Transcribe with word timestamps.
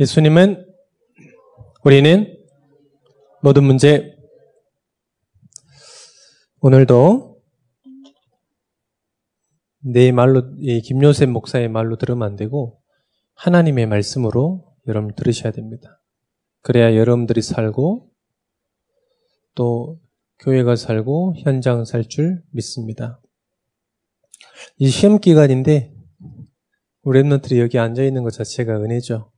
예수님은 0.00 0.66
우리는 1.84 2.36
모든 3.42 3.62
문제 3.62 4.16
오늘도 6.60 7.40
내 9.82 10.10
말로 10.10 10.42
이 10.58 10.80
김요셉 10.80 11.28
목사의 11.28 11.68
말로 11.68 11.96
들으면 11.96 12.26
안 12.26 12.34
되고 12.34 12.80
하나님의 13.34 13.86
말씀으로 13.86 14.74
여러분 14.88 15.14
들으셔야 15.14 15.52
됩니다. 15.52 16.02
그래야 16.62 16.96
여러분들이 16.96 17.40
살고 17.42 18.10
또 19.54 20.00
교회가 20.40 20.74
살고 20.74 21.34
현장 21.36 21.84
살 21.84 22.02
줄 22.04 22.42
믿습니다. 22.50 23.20
이 24.78 24.88
시험 24.88 25.20
기간인데 25.20 25.94
우리 27.02 27.22
랩런들이 27.22 27.60
여기 27.60 27.78
앉아 27.78 28.02
있는 28.02 28.24
것 28.24 28.30
자체가 28.32 28.78
은혜죠. 28.80 29.30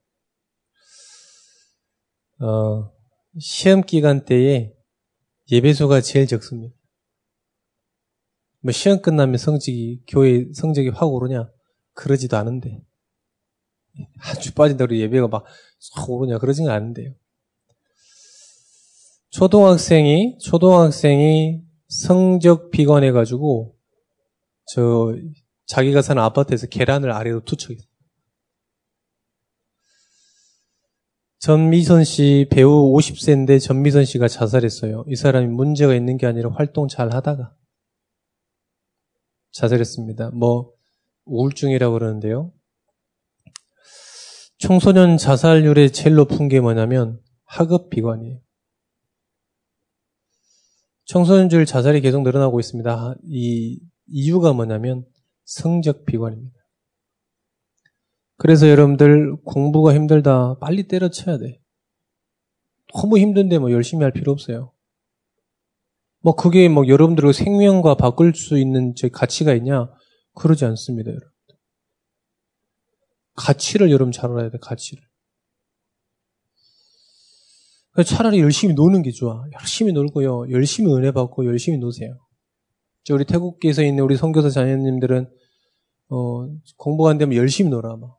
어, 2.40 2.92
시험 3.38 3.82
기간 3.82 4.24
때에 4.24 4.72
예배소가 5.50 6.00
제일 6.00 6.26
적습니다. 6.26 6.74
뭐 8.60 8.72
시험 8.72 9.00
끝나면 9.00 9.38
성적이 9.38 10.02
교회 10.08 10.46
성적이 10.54 10.88
확 10.88 11.06
오르냐? 11.06 11.48
그러지도 11.94 12.36
않은데 12.36 12.82
한주 14.18 14.52
빠진다고 14.54 14.96
예배가 14.96 15.28
막쏙 15.28 16.10
오르냐? 16.10 16.38
그러지는 16.38 16.70
않은데요. 16.70 17.14
초등학생이 19.30 20.38
초등학생이 20.38 21.62
성적 21.88 22.70
비관해 22.70 23.12
가지고 23.12 23.76
저 24.66 25.14
자기가 25.66 26.02
사는 26.02 26.20
아파트에서 26.22 26.66
계란을 26.66 27.12
아래로 27.12 27.44
투척했어요. 27.44 27.86
전미선 31.46 32.02
씨 32.02 32.48
배우 32.50 32.92
50세인데 32.92 33.60
전미선 33.60 34.04
씨가 34.04 34.26
자살했어요. 34.26 35.04
이 35.06 35.14
사람이 35.14 35.46
문제가 35.46 35.94
있는 35.94 36.16
게 36.16 36.26
아니라 36.26 36.50
활동 36.50 36.88
잘 36.88 37.14
하다가 37.14 37.54
자살했습니다. 39.52 40.32
뭐 40.32 40.72
우울증이라고 41.24 41.92
그러는데요. 41.92 42.52
청소년 44.58 45.18
자살률의 45.18 45.92
제일 45.92 46.16
높은 46.16 46.48
게 46.48 46.58
뭐냐면 46.58 47.20
학업 47.44 47.90
비관이에요. 47.90 48.40
청소년들 51.04 51.64
자살이 51.64 52.00
계속 52.00 52.22
늘어나고 52.22 52.58
있습니다. 52.58 53.14
이 53.22 53.78
이유가 54.08 54.52
뭐냐면 54.52 55.06
성적 55.44 56.06
비관입니다. 56.06 56.55
그래서 58.36 58.68
여러분들 58.68 59.36
공부가 59.44 59.94
힘들다 59.94 60.58
빨리 60.58 60.86
때려쳐야 60.88 61.38
돼. 61.38 61.60
너무 62.94 63.18
힘든데 63.18 63.58
뭐 63.58 63.70
열심히 63.72 64.02
할 64.02 64.12
필요 64.12 64.32
없어요. 64.32 64.72
뭐 66.20 66.34
그게 66.34 66.68
뭐 66.68 66.86
여러분들의 66.86 67.32
생명과 67.32 67.94
바꿀 67.94 68.34
수 68.34 68.58
있는 68.58 68.94
제 68.94 69.08
가치가 69.08 69.54
있냐? 69.54 69.88
그러지 70.34 70.64
않습니다, 70.64 71.10
여러분. 71.10 71.28
가치를 73.36 73.90
여러분 73.90 74.12
잘 74.12 74.30
알아야 74.30 74.50
돼, 74.50 74.58
가치를. 74.60 75.02
차라리 78.04 78.40
열심히 78.40 78.74
노는 78.74 79.02
게 79.02 79.10
좋아. 79.10 79.44
열심히 79.58 79.92
놀고요. 79.92 80.50
열심히 80.50 80.92
은혜 80.92 81.12
받고 81.12 81.46
열심히 81.46 81.78
노세요. 81.78 82.18
우리 83.10 83.24
태국에서 83.24 83.82
있는 83.82 84.02
우리 84.04 84.16
선교사 84.16 84.50
자녀님들은 84.50 85.30
어, 86.08 86.46
공부 86.76 87.08
안 87.08 87.18
되면 87.18 87.36
열심히 87.36 87.70
놀아. 87.70 87.96
막. 87.96 88.18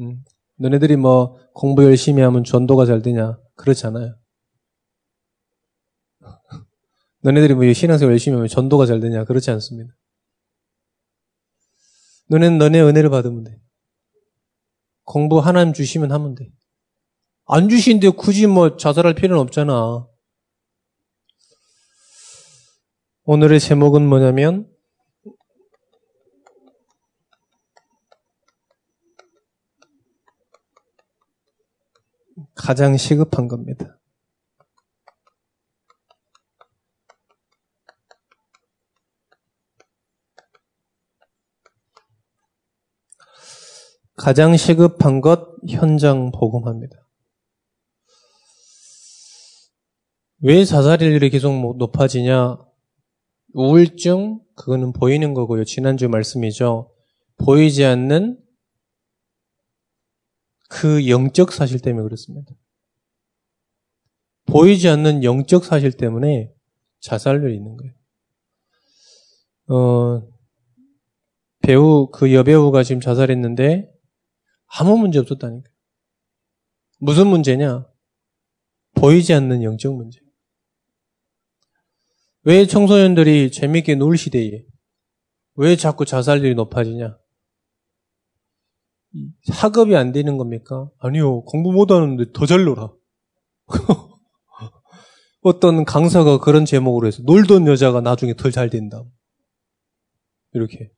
음. 0.00 0.24
너네들이 0.56 0.96
뭐 0.96 1.38
공부 1.54 1.84
열심히 1.84 2.22
하면 2.22 2.44
전도가 2.44 2.86
잘 2.86 3.02
되냐? 3.02 3.38
그렇지 3.56 3.86
않아요. 3.86 4.16
너네들이 7.22 7.54
뭐 7.54 7.72
신앙생활 7.72 8.12
열심히 8.12 8.34
하면 8.34 8.48
전도가 8.48 8.86
잘 8.86 9.00
되냐? 9.00 9.24
그렇지 9.24 9.50
않습니다. 9.50 9.94
너네는 12.28 12.58
너네 12.58 12.80
은혜를 12.80 13.10
받으면 13.10 13.44
돼. 13.44 13.58
공부 15.04 15.40
하나님 15.40 15.72
주시면 15.72 16.12
하면 16.12 16.34
돼. 16.34 16.48
안 17.46 17.68
주시는데 17.68 18.10
굳이 18.10 18.46
뭐 18.46 18.76
자살할 18.76 19.14
필요는 19.14 19.42
없잖아. 19.42 20.06
오늘의 23.24 23.60
제목은 23.60 24.08
뭐냐면 24.08 24.68
가장 32.60 32.98
시급한 32.98 33.48
겁니다. 33.48 33.98
가장 44.14 44.58
시급한 44.58 45.22
것 45.22 45.56
현장 45.70 46.30
복음합니다. 46.32 46.96
왜 50.42 50.66
자살률이 50.66 51.30
계속 51.30 51.76
높아지냐? 51.78 52.58
우울증 53.54 54.40
그거는 54.54 54.92
보이는 54.92 55.32
거고요. 55.32 55.64
지난주 55.64 56.10
말씀이죠. 56.10 56.92
보이지 57.38 57.86
않는 57.86 58.38
그 60.70 61.08
영적 61.08 61.52
사실 61.52 61.80
때문에 61.80 62.04
그렇습니다. 62.04 62.54
보이지 64.46 64.88
않는 64.88 65.24
영적 65.24 65.64
사실 65.64 65.90
때문에 65.90 66.54
자살률이 67.00 67.56
있는 67.56 67.76
거예요. 67.76 67.92
어, 69.68 70.28
배우, 71.62 72.08
그 72.10 72.32
여배우가 72.32 72.84
지금 72.84 73.00
자살했는데 73.00 73.92
아무 74.66 74.96
문제 74.96 75.18
없었다니까. 75.18 75.68
무슨 76.98 77.26
문제냐? 77.26 77.86
보이지 78.94 79.34
않는 79.34 79.64
영적 79.64 79.92
문제. 79.94 80.20
왜 82.42 82.64
청소년들이 82.66 83.50
재밌게 83.50 83.96
놀 83.96 84.16
시대에 84.16 84.64
왜 85.54 85.74
자꾸 85.74 86.04
자살률이 86.04 86.54
높아지냐? 86.54 87.18
학업이 89.50 89.96
안 89.96 90.12
되는 90.12 90.36
겁니까? 90.36 90.88
아니요. 90.98 91.42
공부 91.44 91.72
못 91.72 91.90
하는데 91.90 92.24
더 92.32 92.46
잘 92.46 92.64
놀아. 92.64 92.92
어떤 95.42 95.84
강사가 95.84 96.38
그런 96.38 96.64
제목으로 96.66 97.06
해서 97.06 97.22
놀던 97.22 97.66
여자가 97.66 98.00
나중에 98.00 98.34
더 98.34 98.50
잘 98.50 98.68
된다. 98.70 99.02
이렇게. 100.52 100.90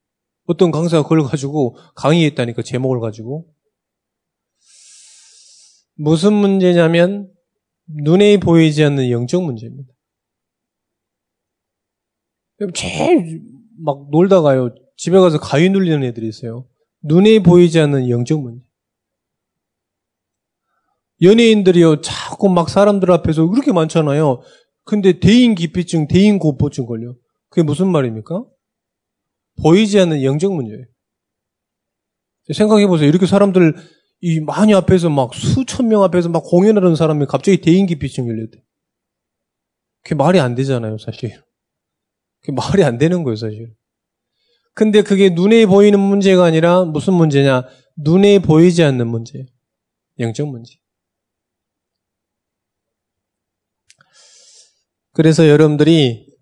어떤 0.47 0.71
강사가 0.71 1.03
그걸 1.05 1.23
가지고 1.23 1.77
강의했다니까 1.95 2.63
제목을 2.63 3.01
가지고. 3.01 3.49
무슨 5.95 6.33
문제냐면 6.33 7.33
눈에 7.87 8.39
보이지 8.39 8.83
않는 8.85 9.11
영적 9.11 9.45
문제입니다. 9.45 9.93
제일 12.75 13.43
막 13.79 14.09
놀다가요. 14.11 14.75
집에 14.97 15.19
가서 15.19 15.39
가위 15.39 15.69
눌리는 15.71 16.03
애들이 16.05 16.29
있어요. 16.29 16.67
눈에 17.03 17.41
보이지 17.41 17.79
않는 17.81 18.09
영적 18.09 18.41
문제. 18.41 18.65
연예인들이요, 21.21 22.01
자꾸 22.01 22.49
막 22.49 22.69
사람들 22.69 23.11
앞에서 23.11 23.47
그렇게 23.49 23.73
많잖아요. 23.73 24.43
근데 24.85 25.21
대인 25.21 25.55
기피증, 25.55 26.09
대인 26.09 26.39
고포증 26.39 26.87
걸려. 26.87 27.15
그게 27.49 27.63
무슨 27.63 27.91
말입니까? 27.93 28.45
보이지 29.63 30.01
않는 30.01 30.25
영적 30.25 30.53
문제예요. 30.53 30.85
생각해 32.53 32.87
보세요. 32.89 33.09
이렇게 33.09 33.27
사람들, 33.27 33.77
이 34.21 34.41
많이 34.41 34.75
앞에서 34.75 35.11
막 35.11 35.35
수천 35.35 35.89
명 35.89 36.03
앞에서 36.03 36.29
막 36.29 36.43
공연하는 36.45 36.97
사람이 36.97 37.27
갑자기 37.27 37.61
대인 37.61 37.87
기피증 37.87 38.27
걸렸대. 38.27 38.63
그게 40.03 40.15
말이 40.17 40.41
안 40.41 40.55
되잖아요, 40.55 40.99
사실. 40.99 41.41
그게 42.41 42.53
말이 42.53 42.83
안 42.83 42.99
되는 42.99 43.23
거예요, 43.23 43.37
사실. 43.37 43.75
근데 44.75 45.03
그게 45.03 45.31
눈에 45.31 45.67
보이는 45.67 45.99
문제가 45.99 46.45
아니라 46.45 46.85
무슨 46.85 47.15
문제냐? 47.15 47.65
눈에 47.97 48.39
보이지 48.39 48.83
않는 48.83 49.07
문제. 49.07 49.47
영적 50.19 50.49
문제. 50.49 50.75
그래서 55.13 55.47
여러분들이 55.47 56.33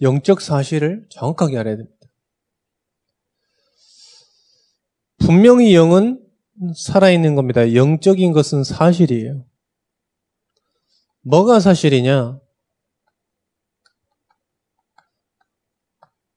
영적 0.00 0.40
사실을 0.40 1.06
정확하게 1.10 1.58
알아야 1.58 1.76
됩니다. 1.76 1.96
분명히 5.18 5.74
영은 5.74 6.24
살아있는 6.76 7.34
겁니다. 7.34 7.74
영적인 7.74 8.32
것은 8.32 8.64
사실이에요. 8.64 9.46
뭐가 11.22 11.60
사실이냐? 11.60 12.41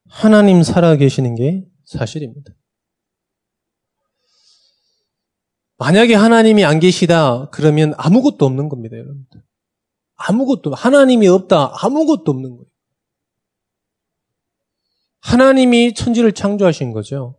하나님 0.10 0.64
살아 0.64 0.96
계시는 0.96 1.36
게 1.36 1.66
사실입니다. 1.84 2.54
만약에 5.78 6.16
하나님이 6.16 6.64
안 6.64 6.80
계시다 6.80 7.50
그러면 7.52 7.94
아무것도 7.98 8.46
없는 8.46 8.70
겁니다, 8.70 8.96
여러분들. 8.98 9.42
아무것도 10.16 10.74
하나님이 10.74 11.28
없다 11.28 11.74
아무것도 11.82 12.32
없는 12.32 12.52
거예요. 12.52 12.66
하나님이 15.22 15.94
천지를 15.94 16.32
창조하신 16.32 16.94
거죠. 16.94 17.38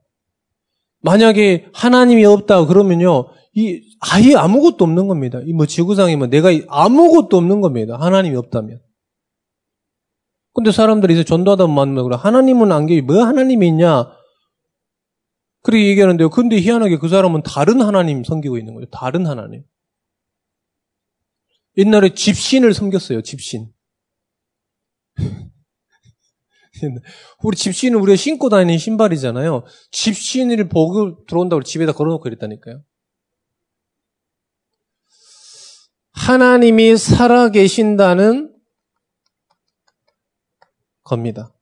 만약에 1.01 1.69
하나님이 1.73 2.25
없다 2.25 2.67
그러면요, 2.67 3.29
이 3.55 3.81
아예 4.01 4.35
아무것도 4.35 4.85
없는 4.85 5.07
겁니다. 5.07 5.41
이 5.47 5.53
뭐 5.53 5.65
지구상에 5.67 6.17
뭐 6.17 6.27
내가 6.27 6.51
아무것도 6.69 7.37
없는 7.39 7.61
겁니다. 7.61 7.97
하나님이 7.99 8.37
없다면. 8.37 8.81
근데 10.57 10.73
사람들이 10.73 11.13
이제 11.13 11.23
전도하다 11.23 11.67
그래 11.67 12.17
하나님은 12.19 12.73
안 12.73 12.87
계시, 12.87 13.03
뭐 13.03 13.23
하나님이 13.23 13.69
있냐? 13.69 14.11
그렇게 15.63 15.87
얘기하는데요. 15.89 16.31
근데 16.31 16.57
희한하게 16.59 16.97
그 16.97 17.09
사람은 17.09 17.43
다른 17.43 17.83
하나님 17.83 18.25
섬기고 18.25 18.57
있는 18.57 18.73
거예요. 18.73 18.87
다른 18.91 19.27
하나님. 19.27 19.65
옛날에 21.77 22.15
집신을 22.15 22.73
섬겼어요. 22.73 23.21
집신. 23.21 23.71
우리 27.45 27.55
집신은 27.55 27.99
우리가 28.01 28.17
신고 28.17 28.49
다니는 28.49 28.79
신발이잖아요. 28.79 29.65
집신을 29.91 30.71
보고 30.71 31.23
들어온다고 31.27 31.63
집에다 31.65 31.93
걸어놓고 31.93 32.23
그랬다니까요. 32.23 32.83
하나님이 36.13 36.97
살아 36.97 37.51
계신다는 37.51 38.56
겁니다. 41.07 41.55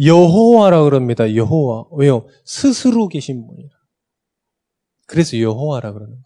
여호와라 0.00 0.82
그럽니다. 0.84 1.34
여호와. 1.34 1.86
왜요? 1.92 2.26
스스로 2.44 3.08
계신 3.08 3.46
분이라. 3.46 3.70
그래서 5.06 5.38
여호와라 5.38 5.92
그러는 5.92 6.14
거예요. 6.14 6.24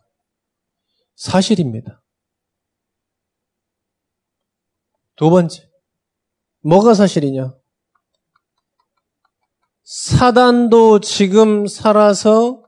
사실입니다. 1.16 2.02
두 5.16 5.30
번째. 5.30 5.68
뭐가 6.60 6.94
사실이냐? 6.94 7.54
사단도 9.82 11.00
지금 11.00 11.66
살아서 11.66 12.64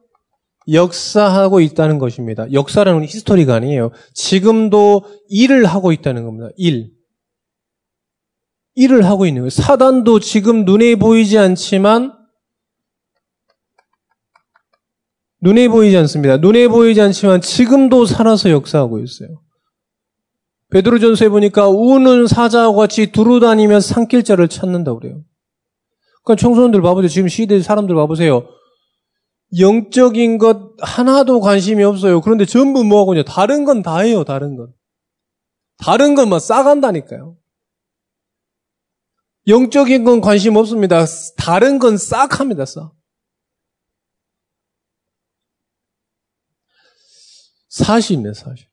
역사하고 0.71 1.61
있다는 1.61 1.99
것입니다. 1.99 2.51
역사라는 2.53 3.05
히스토리가 3.05 3.55
아니에요. 3.55 3.91
지금도 4.15 5.05
일을 5.29 5.65
하고 5.67 5.93
있다는 5.93 6.25
겁니다. 6.25 6.49
일. 6.57 6.98
일을 8.79 9.05
하고 9.05 9.27
있는 9.27 9.43
거예요. 9.43 9.51
사단도 9.51 10.21
지금 10.21 10.65
눈에 10.65 10.95
보이지 10.95 11.37
않지만 11.37 12.13
눈에 15.41 15.69
보이지 15.69 15.97
않습니다. 15.97 16.37
눈에 16.37 16.69
보이지 16.69 17.01
않지만 17.01 17.41
지금도 17.41 18.07
살아서 18.07 18.51
역사하고 18.51 19.01
있어요. 19.01 19.41
베드로전서에 20.71 21.29
보니까 21.29 21.69
우는 21.69 22.27
사자와 22.27 22.73
같이 22.75 23.11
두루다니며 23.11 23.81
산길자를 23.81 24.49
찾는다고 24.49 25.01
그래요. 25.01 25.23
그러니까 26.25 26.41
청소년들 26.41 26.83
봐보세요. 26.83 27.09
지금 27.09 27.29
시대 27.29 27.61
사람들 27.61 27.95
봐보세요. 27.95 28.49
영적인 29.59 30.39
것 30.39 30.75
하나도 30.81 31.41
관심이 31.41 31.83
없어요. 31.83 32.21
그런데 32.21 32.45
전부 32.45 32.85
뭐하고 32.85 33.15
있냐. 33.15 33.25
다른 33.25 33.65
건 33.65 33.83
다 33.83 33.99
해요. 34.01 34.23
다른 34.25 34.57
건. 34.57 34.69
다른 35.79 36.15
건 36.15 36.29
막 36.29 36.39
싸간다니까요. 36.41 37.37
영적인 39.49 40.05
건 40.05 40.21
관심 40.21 40.57
없습니다. 40.57 41.07
다른 41.37 41.79
건 41.79 41.97
싹 41.97 42.39
합니다. 42.39 42.65
싹. 42.67 42.93
사실입니다. 47.69 48.35
사실. 48.35 48.67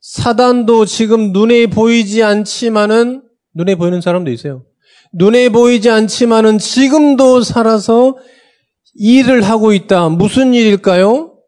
사단도 0.00 0.86
지금 0.86 1.32
눈에 1.32 1.66
보이지 1.66 2.22
않지만은 2.22 3.22
눈에 3.54 3.74
보이는 3.74 4.00
사람도 4.00 4.30
있어요. 4.30 4.64
눈에 5.12 5.50
보이지 5.50 5.90
않지만은 5.90 6.58
지금도 6.58 7.42
살아서 7.42 8.16
일을 8.94 9.42
하고 9.42 9.72
있다. 9.72 10.08
무슨 10.08 10.54
일일까요? 10.54 11.38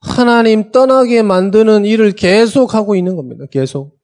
하나님 0.00 0.70
떠나게 0.70 1.22
만드는 1.22 1.84
일을 1.84 2.12
계속 2.12 2.74
하고 2.74 2.96
있는 2.96 3.16
겁니다. 3.16 3.44
계속. 3.50 3.95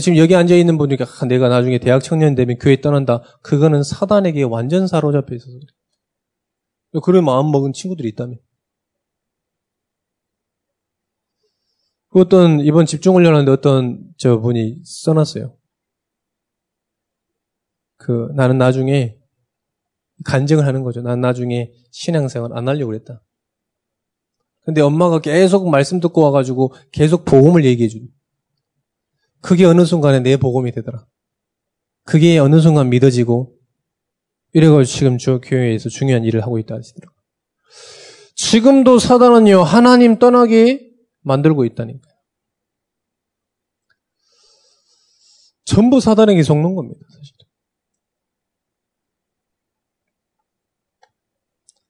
지금 0.00 0.16
여기 0.16 0.34
앉아 0.34 0.54
있는 0.54 0.78
분이 0.78 0.96
아, 1.00 1.26
내가 1.26 1.48
나중에 1.48 1.78
대학 1.78 2.02
청년 2.02 2.34
되면 2.34 2.58
교회 2.58 2.80
떠난다. 2.80 3.22
그거는 3.42 3.82
사단에게 3.82 4.42
완전 4.44 4.86
사로잡혀 4.86 5.34
있어서 5.34 5.52
그래. 5.52 7.00
그런 7.02 7.24
마음 7.24 7.50
먹은 7.50 7.72
친구들이 7.72 8.08
있다면. 8.10 8.38
그 12.10 12.20
어떤 12.20 12.60
이번 12.60 12.84
집중훈련하는데 12.86 13.50
어떤 13.50 14.12
저 14.18 14.38
분이 14.38 14.82
써놨어요. 14.84 15.56
그 17.96 18.28
나는 18.34 18.58
나중에 18.58 19.16
간증을 20.24 20.66
하는 20.66 20.82
거죠. 20.82 21.00
난 21.02 21.20
나중에 21.20 21.72
신앙생활 21.90 22.52
안 22.52 22.68
하려고 22.68 22.90
그랬다. 22.90 23.22
근데 24.64 24.80
엄마가 24.80 25.20
계속 25.20 25.68
말씀 25.68 26.00
듣고 26.00 26.22
와가지고 26.22 26.74
계속 26.92 27.24
복음을 27.24 27.64
얘기해 27.64 27.88
준. 27.88 28.08
그게 29.42 29.64
어느 29.64 29.84
순간에 29.84 30.20
내 30.20 30.36
복음이 30.36 30.72
되더라. 30.72 31.04
그게 32.04 32.38
어느 32.38 32.60
순간 32.60 32.88
믿어지고 32.88 33.58
이래가지고 34.54 34.84
지금 34.84 35.18
저 35.18 35.40
교회에서 35.40 35.88
중요한 35.88 36.24
일을 36.24 36.42
하고 36.42 36.58
있다 36.58 36.76
하시더라고요. 36.76 37.20
지금도 38.34 38.98
사단은요, 38.98 39.62
하나님 39.62 40.18
떠나게 40.18 40.90
만들고 41.20 41.64
있다니까요. 41.64 42.12
전부 45.64 46.00
사단에게 46.00 46.42
속는 46.42 46.74
겁니다, 46.74 47.00
사실. 47.10 47.34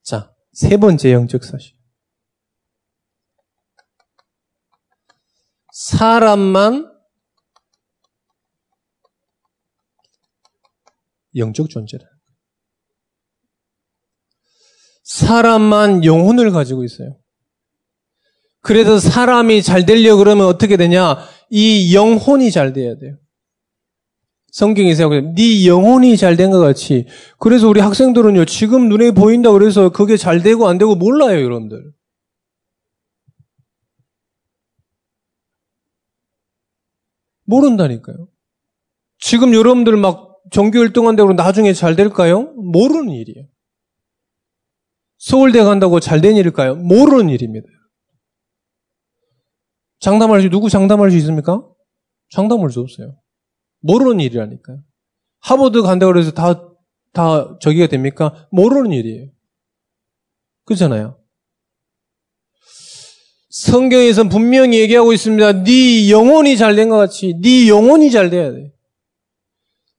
자, 0.02 0.34
세 0.52 0.76
번째 0.76 1.12
영적 1.12 1.44
사실. 1.44 1.74
사람만 5.72 6.91
영적 11.36 11.70
존재라. 11.70 12.04
사람만 15.04 16.04
영혼을 16.04 16.50
가지고 16.50 16.84
있어요. 16.84 17.18
그래서 18.60 18.98
사람이 18.98 19.62
잘 19.62 19.84
되려 19.84 20.16
그러면 20.16 20.46
어떻게 20.46 20.76
되냐? 20.76 21.16
이 21.50 21.94
영혼이 21.94 22.50
잘 22.52 22.72
돼야 22.72 22.96
돼요. 22.96 23.16
성경에서 24.52 25.08
네 25.34 25.66
영혼이 25.66 26.16
잘 26.16 26.36
된 26.36 26.50
것 26.50 26.60
같이. 26.60 27.06
그래서 27.38 27.68
우리 27.68 27.80
학생들은요 27.80 28.44
지금 28.44 28.88
눈에 28.88 29.10
보인다 29.12 29.50
그래서 29.50 29.90
그게 29.90 30.16
잘 30.16 30.42
되고 30.42 30.68
안 30.68 30.78
되고 30.78 30.94
몰라요, 30.94 31.42
여러분들. 31.42 31.92
모른다니까요. 37.44 38.28
지금 39.18 39.54
여러분들 39.54 39.96
막 39.96 40.31
전교 40.50 40.78
1등 40.80 41.04
한다고 41.06 41.32
나중에 41.34 41.72
잘 41.72 41.94
될까요? 41.96 42.52
모르는 42.54 43.10
일이에요. 43.10 43.46
서울대 45.18 45.62
간다고 45.62 46.00
잘 46.00 46.20
된 46.20 46.36
일일까요? 46.36 46.74
모르는 46.76 47.28
일입니다. 47.28 47.66
장담할 50.00 50.42
수, 50.42 50.48
누구 50.50 50.68
장담할 50.68 51.10
수 51.12 51.16
있습니까? 51.18 51.62
장담할 52.30 52.70
수 52.70 52.80
없어요. 52.80 53.16
모르는 53.82 54.18
일이라니까요. 54.20 54.82
하버드 55.40 55.82
간다고 55.82 56.18
해서 56.18 56.32
다, 56.32 56.68
다 57.12 57.56
저기가 57.60 57.86
됩니까? 57.86 58.48
모르는 58.50 58.90
일이에요. 58.92 59.30
그렇잖아요. 60.64 61.18
성경에서 63.50 64.24
분명히 64.28 64.80
얘기하고 64.80 65.12
있습니다. 65.12 65.62
네 65.64 66.10
영혼이 66.10 66.56
잘 66.56 66.74
된 66.74 66.88
것 66.88 66.96
같이 66.96 67.34
네 67.40 67.68
영혼이 67.68 68.10
잘 68.10 68.30
돼야 68.30 68.50
돼. 68.50 68.72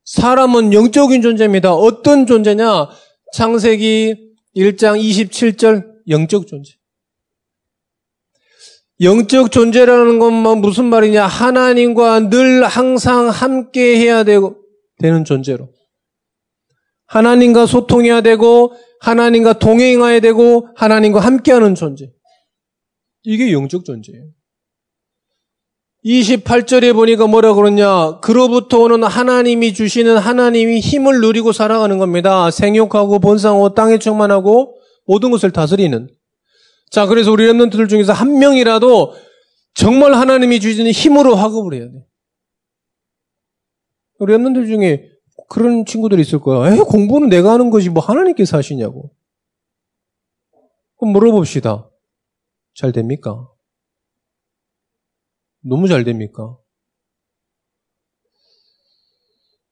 사람은 0.06 0.74
영적인 0.74 1.22
존재입니다. 1.22 1.74
어떤 1.74 2.26
존재냐? 2.26 2.90
창세기 3.34 4.34
1장 4.56 5.02
27절 5.02 5.94
영적 6.10 6.48
존재. 6.48 6.74
영적 9.02 9.52
존재라는 9.52 10.20
것만 10.20 10.60
무슨 10.60 10.86
말이냐? 10.86 11.26
하나님과 11.26 12.30
늘 12.30 12.64
항상 12.64 13.30
함께 13.30 13.98
해야 13.98 14.24
되고 14.24 14.58
되는 15.00 15.26
존재로. 15.26 15.74
하나님과 17.08 17.66
소통해야 17.66 18.22
되고 18.22 18.74
하나님과 19.00 19.60
동행해야 19.60 20.20
되고 20.20 20.68
하나님과 20.76 21.20
함께하는 21.20 21.76
존재. 21.76 22.12
이게 23.24 23.52
영적 23.52 23.86
존재예요. 23.86 24.26
28절에 26.06 26.94
보니까 26.94 27.28
뭐라 27.28 27.54
그러냐. 27.54 28.20
그로부터 28.20 28.80
오는 28.80 29.04
하나님이 29.04 29.74
주시는 29.74 30.18
하나님이 30.18 30.80
힘을 30.80 31.22
누리고 31.22 31.54
살아가는 31.54 31.98
겁니다. 31.98 32.52
생육하고 32.52 33.20
본상하고 33.20 33.74
땅에 33.74 33.98
충만하고 33.98 34.78
모든 35.06 35.32
것을 35.32 35.52
다스리는. 35.52 36.10
자, 36.90 37.06
그래서 37.06 37.32
우리 37.32 37.48
랩런트들 37.48 37.88
중에서 37.88 38.12
한 38.12 38.38
명이라도 38.38 39.14
정말 39.74 40.14
하나님이 40.14 40.60
주시는 40.60 40.92
힘으로 40.92 41.36
학업을 41.36 41.74
해야 41.74 41.86
돼. 41.86 42.06
우리 44.20 44.34
랩런트들 44.34 44.68
중에 44.68 45.10
그런 45.48 45.86
친구들이 45.86 46.22
있을 46.22 46.40
거야. 46.40 46.74
에, 46.74 46.78
공부는 46.80 47.30
내가 47.30 47.54
하는 47.54 47.70
것이 47.70 47.90
뭐 47.90 48.04
하나님께서 48.04 48.58
하시냐고. 48.58 49.12
그럼 51.00 51.14
물어봅시다. 51.14 51.90
잘 52.76 52.92
됩니까? 52.92 53.48
너무 55.64 55.88
잘 55.88 56.04
됩니까? 56.04 56.58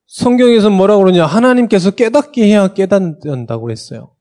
성경에서 0.07 0.69
뭐라고 0.69 1.03
그러냐? 1.03 1.25
하나님께서 1.25 1.91
깨닫게 1.91 2.45
해야 2.45 2.73
깨닫는다고 2.73 3.63
그랬어요. 3.63 4.15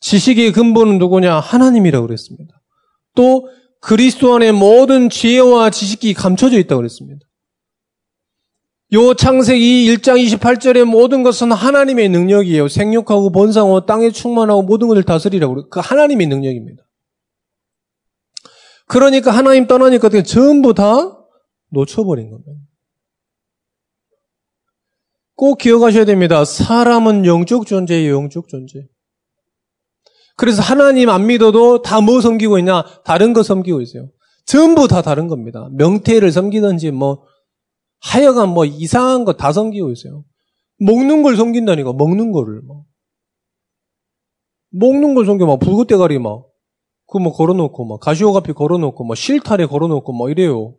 지식의 0.00 0.52
근본은 0.52 0.98
누구냐? 0.98 1.38
하나님이라고 1.40 2.06
그랬습니다. 2.06 2.60
또 3.14 3.48
그리스도 3.80 4.34
안에 4.34 4.52
모든 4.52 5.08
지혜와 5.08 5.70
지식이 5.70 6.14
감춰져 6.14 6.58
있다고 6.58 6.80
그랬습니다. 6.80 7.26
요 8.92 9.14
창세기 9.14 9.86
1장 9.96 10.22
28절의 10.22 10.84
모든 10.84 11.22
것은 11.22 11.50
하나님의 11.50 12.10
능력이에요. 12.10 12.68
생육하고 12.68 13.32
번성하고 13.32 13.86
땅에 13.86 14.10
충만하고 14.10 14.62
모든 14.62 14.88
것을 14.88 15.02
다스리라고. 15.02 15.70
그 15.70 15.80
하나님의 15.80 16.26
능력입니다. 16.26 16.82
그러니까 18.92 19.30
하나님 19.30 19.66
떠나니까 19.66 20.10
전부 20.22 20.74
다 20.74 21.18
놓쳐버린 21.70 22.30
겁니다. 22.30 22.52
꼭 25.34 25.56
기억하셔야 25.56 26.04
됩니다. 26.04 26.44
사람은 26.44 27.24
영적 27.24 27.64
존재예요, 27.64 28.14
영적 28.14 28.48
존재. 28.48 28.86
그래서 30.36 30.60
하나님 30.60 31.08
안 31.08 31.26
믿어도 31.26 31.80
다 31.80 32.02
뭐 32.02 32.20
섬기고 32.20 32.58
있냐? 32.58 32.84
다른 33.04 33.32
거 33.32 33.42
섬기고 33.42 33.80
있어요. 33.80 34.10
전부 34.44 34.88
다 34.88 35.00
다른 35.00 35.26
겁니다. 35.26 35.70
명태를 35.72 36.30
섬기든지 36.30 36.90
뭐 36.90 37.24
하여간 38.02 38.50
뭐 38.50 38.66
이상한 38.66 39.24
거 39.24 39.32
다 39.32 39.52
섬기고 39.52 39.90
있어요. 39.90 40.22
먹는 40.80 41.22
걸 41.22 41.36
섬긴다니까, 41.36 41.94
먹는 41.94 42.30
거를. 42.32 42.60
뭐. 42.60 42.84
먹는 44.70 45.14
걸 45.14 45.24
섬겨, 45.24 45.46
막, 45.46 45.60
붉은대가리 45.60 46.18
막. 46.18 46.44
그 47.12 47.18
뭐 47.18 47.30
걸어놓고 47.34 47.84
막 47.84 48.00
가시오가피 48.00 48.54
걸어놓고 48.54 49.04
막 49.04 49.14
실타래 49.16 49.66
걸어놓고 49.66 50.14
막 50.14 50.30
이래요. 50.30 50.74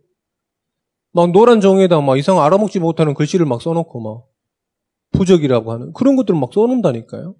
막 1.12 1.30
노란 1.30 1.60
종이에다 1.60 2.00
막 2.00 2.18
이상 2.18 2.40
알아먹지 2.42 2.80
못하는 2.80 3.14
글씨를 3.14 3.46
막 3.46 3.62
써놓고 3.62 4.00
막 4.00 4.26
부적이라고 5.12 5.70
하는 5.70 5.92
그런 5.92 6.16
것들을 6.16 6.38
막 6.38 6.52
써놓는다니까요. 6.52 7.36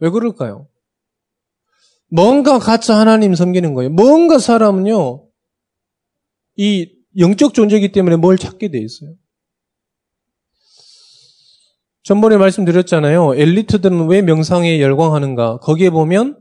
왜 0.00 0.10
그럴까요? 0.10 0.66
뭔가 2.10 2.58
가짜 2.58 2.96
하나님 2.96 3.36
섬기는 3.36 3.74
거예요. 3.74 3.90
뭔가 3.90 4.40
사람은요, 4.40 5.28
이 6.56 6.90
영적 7.16 7.54
존재이기 7.54 7.92
때문에 7.92 8.16
뭘 8.16 8.36
찾게 8.38 8.72
돼 8.72 8.78
있어요. 8.78 9.14
전번에 12.02 12.38
말씀드렸잖아요. 12.38 13.36
엘리트들은 13.36 14.08
왜 14.08 14.20
명상에 14.22 14.80
열광하는가? 14.80 15.58
거기에 15.58 15.90
보면 15.90 16.40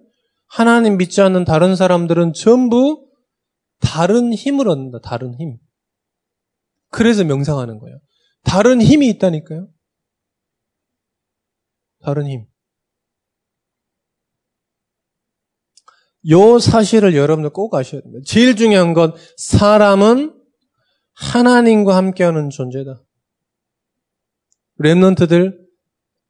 하나님 0.50 0.98
믿지 0.98 1.22
않는 1.22 1.46
다른 1.46 1.76
사람들은 1.76 2.34
전부 2.34 3.08
다른 3.80 4.34
힘을 4.34 4.68
얻는다. 4.68 5.00
다른 5.00 5.36
힘. 5.36 5.58
그래서 6.90 7.24
명상하는 7.24 7.80
거예요. 7.80 8.00
다른 8.44 8.82
힘이 8.82 9.10
있다니까요. 9.10 9.70
다른 12.02 12.28
힘. 12.28 12.48
요 16.30 16.60
사실을 16.60 17.16
여러분들 17.16 17.52
꼭 17.52 17.74
아셔야 17.76 18.02
됩니다. 18.02 18.24
제일 18.26 18.56
중요한 18.56 18.94
건 18.94 19.14
사람은 19.38 20.36
하나님과 21.14 21.96
함께하는 21.96 22.50
존재다. 22.50 23.02
랩런트들 24.82 25.58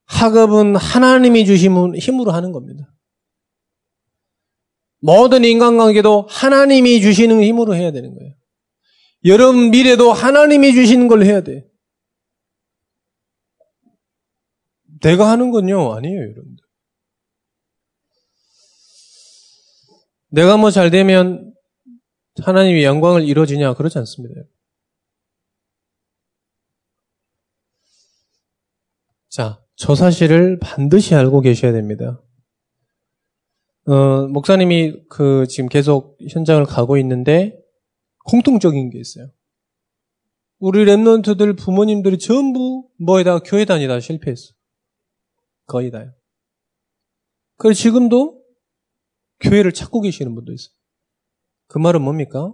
학업은 0.06 0.76
하나님이 0.76 1.46
주신 1.46 1.96
힘으로 1.96 2.32
하는 2.32 2.52
겁니다. 2.52 2.92
모든 5.00 5.44
인간관계도 5.44 6.28
하나님이 6.30 7.02
주시는 7.02 7.42
힘으로 7.44 7.76
해야 7.76 7.92
되는 7.92 8.16
거예요. 8.18 8.34
여러분 9.26 9.70
미래도 9.72 10.12
하나님이 10.14 10.74
주시는 10.74 11.08
걸 11.08 11.24
해야 11.24 11.42
돼. 11.42 11.66
내가 15.02 15.30
하는 15.30 15.52
건요, 15.52 15.94
아니에요, 15.94 16.22
여러분들. 16.22 16.66
내가 20.32 20.58
뭐 20.58 20.72
잘 20.72 20.92
되면 20.92 21.54
하나님의 22.42 22.84
영광을 22.84 23.24
이루어지냐, 23.24 23.74
그러지 23.74 23.98
않습니다. 24.00 24.42
자, 29.30 29.64
저 29.76 29.96
사실을 29.96 30.60
반드시 30.60 31.16
알고 31.16 31.42
계셔야 31.42 31.72
됩니다. 31.72 32.22
어, 33.90 34.28
목사님이 34.28 35.08
그 35.10 35.48
지금 35.48 35.68
계속 35.68 36.16
현장을 36.30 36.64
가고 36.66 36.98
있는데 36.98 37.60
공통적인 38.26 38.92
게 38.92 39.00
있어요. 39.00 39.32
우리 40.60 40.86
랩런트들 40.86 41.58
부모님들이 41.58 42.20
전부 42.20 42.88
뭐에다 43.00 43.40
교회 43.40 43.66
다니다 43.66 44.00
실패했어. 44.00 44.54
거의 45.66 45.90
다요. 45.90 46.14
그래서 47.58 47.80
지금도 47.80 48.40
교회를 49.40 49.72
찾고 49.72 50.02
계시는 50.02 50.36
분도 50.36 50.54
있어요. 50.54 50.72
그 51.68 51.80
말은 51.80 52.04
뭡니까? 52.04 52.54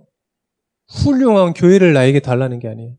훌륭한 0.87 1.53
교회를 1.53 1.91
나에게 1.91 2.21
달라는 2.21 2.59
게 2.59 2.69
아니에요. 2.69 2.95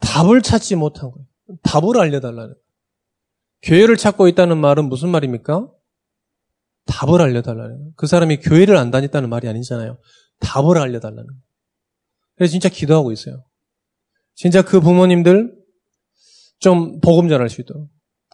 답을 0.00 0.42
찾지 0.42 0.74
못한 0.74 1.12
거예요. 1.12 1.26
답을 1.62 2.00
알려달라는 2.00 2.54
거예요. 2.54 2.64
교회를 3.62 3.96
찾고 3.96 4.26
있다는 4.26 4.58
말은 4.58 4.88
무슨 4.88 5.10
말입니까? 5.10 5.70
답을 6.86 7.20
알려달라는 7.20 7.78
거예요. 7.78 7.92
그 7.96 8.06
사람이 8.06 8.38
교회를 8.38 8.76
안 8.76 8.90
다녔다는 8.90 9.28
말이 9.28 9.48
아니잖아요. 9.48 9.98
답을 10.40 10.78
알려달라는 10.78 11.26
거예요. 11.26 11.42
그래서 12.36 12.50
진짜 12.52 12.68
기도하고 12.68 13.12
있어요. 13.12 13.44
진짜 14.34 14.62
그 14.62 14.80
부모님들 14.80 15.54
좀 16.58 17.00
복음 17.00 17.28
전할 17.28 17.48
수 17.48 17.60
있도록. 17.60 17.88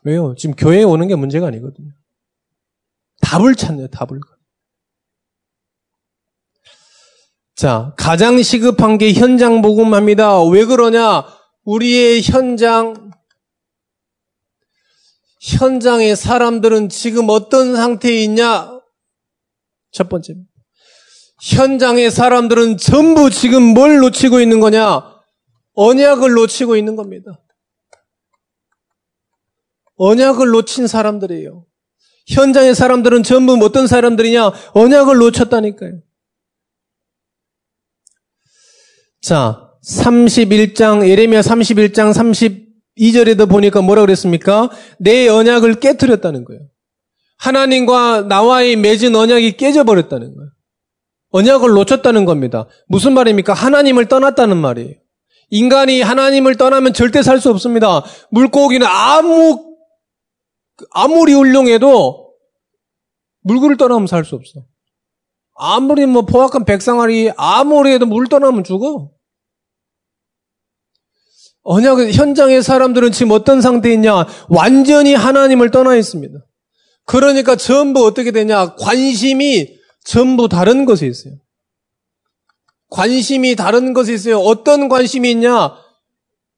왜요? 0.04 0.34
지금 0.36 0.54
교회에 0.56 0.82
오는 0.82 1.06
게 1.08 1.14
문제가 1.14 1.46
아니거든요. 1.48 1.90
답을 3.20 3.54
찾네요, 3.54 3.88
답을. 3.88 4.18
자, 7.54 7.92
가장 7.98 8.42
시급한 8.42 8.96
게 8.96 9.12
현장 9.12 9.60
복음합니다. 9.60 10.42
왜 10.44 10.64
그러냐? 10.64 11.26
우리의 11.64 12.22
현장 12.22 13.09
현장의 15.40 16.16
사람들은 16.16 16.90
지금 16.90 17.28
어떤 17.30 17.74
상태에 17.74 18.20
있냐? 18.22 18.80
첫 19.90 20.08
번째. 20.08 20.34
현장의 21.42 22.10
사람들은 22.10 22.76
전부 22.76 23.30
지금 23.30 23.62
뭘 23.62 23.98
놓치고 23.98 24.40
있는 24.40 24.60
거냐? 24.60 25.02
언약을 25.74 26.32
놓치고 26.32 26.76
있는 26.76 26.94
겁니다. 26.94 27.42
언약을 29.96 30.48
놓친 30.48 30.86
사람들이에요. 30.86 31.66
현장의 32.28 32.74
사람들은 32.74 33.22
전부 33.22 33.54
어떤 33.64 33.86
사람들이냐? 33.86 34.52
언약을 34.74 35.16
놓쳤다니까요. 35.16 36.00
자, 39.22 39.70
31장, 39.82 41.08
예레미야 41.08 41.40
31장 41.40 42.12
30 42.12 42.69
2절에도 43.00 43.48
보니까 43.48 43.80
뭐라 43.82 44.02
그랬습니까? 44.02 44.70
내 44.98 45.26
언약을 45.26 45.80
깨뜨렸다는 45.80 46.44
거예요. 46.44 46.62
하나님과 47.38 48.22
나와의 48.28 48.76
맺은 48.76 49.16
언약이 49.16 49.56
깨져버렸다는 49.56 50.36
거예요. 50.36 50.50
언약을 51.30 51.70
놓쳤다는 51.70 52.24
겁니다. 52.26 52.66
무슨 52.86 53.14
말입니까? 53.14 53.54
하나님을 53.54 54.06
떠났다는 54.06 54.56
말이에요. 54.58 54.94
인간이 55.48 56.02
하나님을 56.02 56.56
떠나면 56.56 56.92
절대 56.92 57.22
살 57.22 57.40
수 57.40 57.50
없습니다. 57.50 58.04
물고기는 58.30 58.86
아무, 58.86 59.74
아무리 60.90 61.32
훌륭해도 61.32 62.34
물구를 63.42 63.76
떠나면 63.76 64.06
살 64.06 64.24
수 64.24 64.34
없어. 64.34 64.64
아무리 65.56 66.06
뭐 66.06 66.22
포악한 66.22 66.64
백상아리 66.64 67.32
아무리 67.36 67.92
해도 67.92 68.06
물 68.06 68.28
떠나면 68.28 68.64
죽어. 68.64 69.10
언약 71.62 71.98
현장의 72.14 72.62
사람들은 72.62 73.12
지금 73.12 73.32
어떤 73.32 73.60
상태에 73.60 73.92
있냐? 73.94 74.26
완전히 74.48 75.14
하나님을 75.14 75.70
떠나 75.70 75.96
있습니다. 75.96 76.38
그러니까 77.04 77.56
전부 77.56 78.04
어떻게 78.06 78.30
되냐? 78.30 78.74
관심이 78.76 79.68
전부 80.04 80.48
다른 80.48 80.84
것에 80.84 81.06
있어요. 81.06 81.34
관심이 82.88 83.56
다른 83.56 83.92
것이 83.92 84.14
있어요. 84.14 84.38
어떤 84.38 84.88
관심이 84.88 85.30
있냐? 85.30 85.74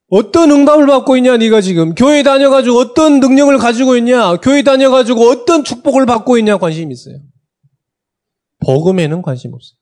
어떤 0.09 0.51
응답을 0.51 0.87
받고 0.87 1.17
있냐, 1.17 1.37
네가 1.39 1.63
지금. 1.63 1.95
교회 1.95 2.23
다녀가지고 2.23 2.77
어떤 2.77 3.21
능력을 3.21 3.57
가지고 3.59 3.97
있냐? 3.97 4.37
교회 4.37 4.63
다녀가지고 4.63 5.23
어떤 5.29 5.65
축복을 5.65 6.07
받고 6.07 6.39
있냐, 6.39 6.59
관심이 6.59 6.93
있어요. 6.93 7.17
복음에는 8.61 9.23
관심 9.23 9.55
없어요. 9.55 9.82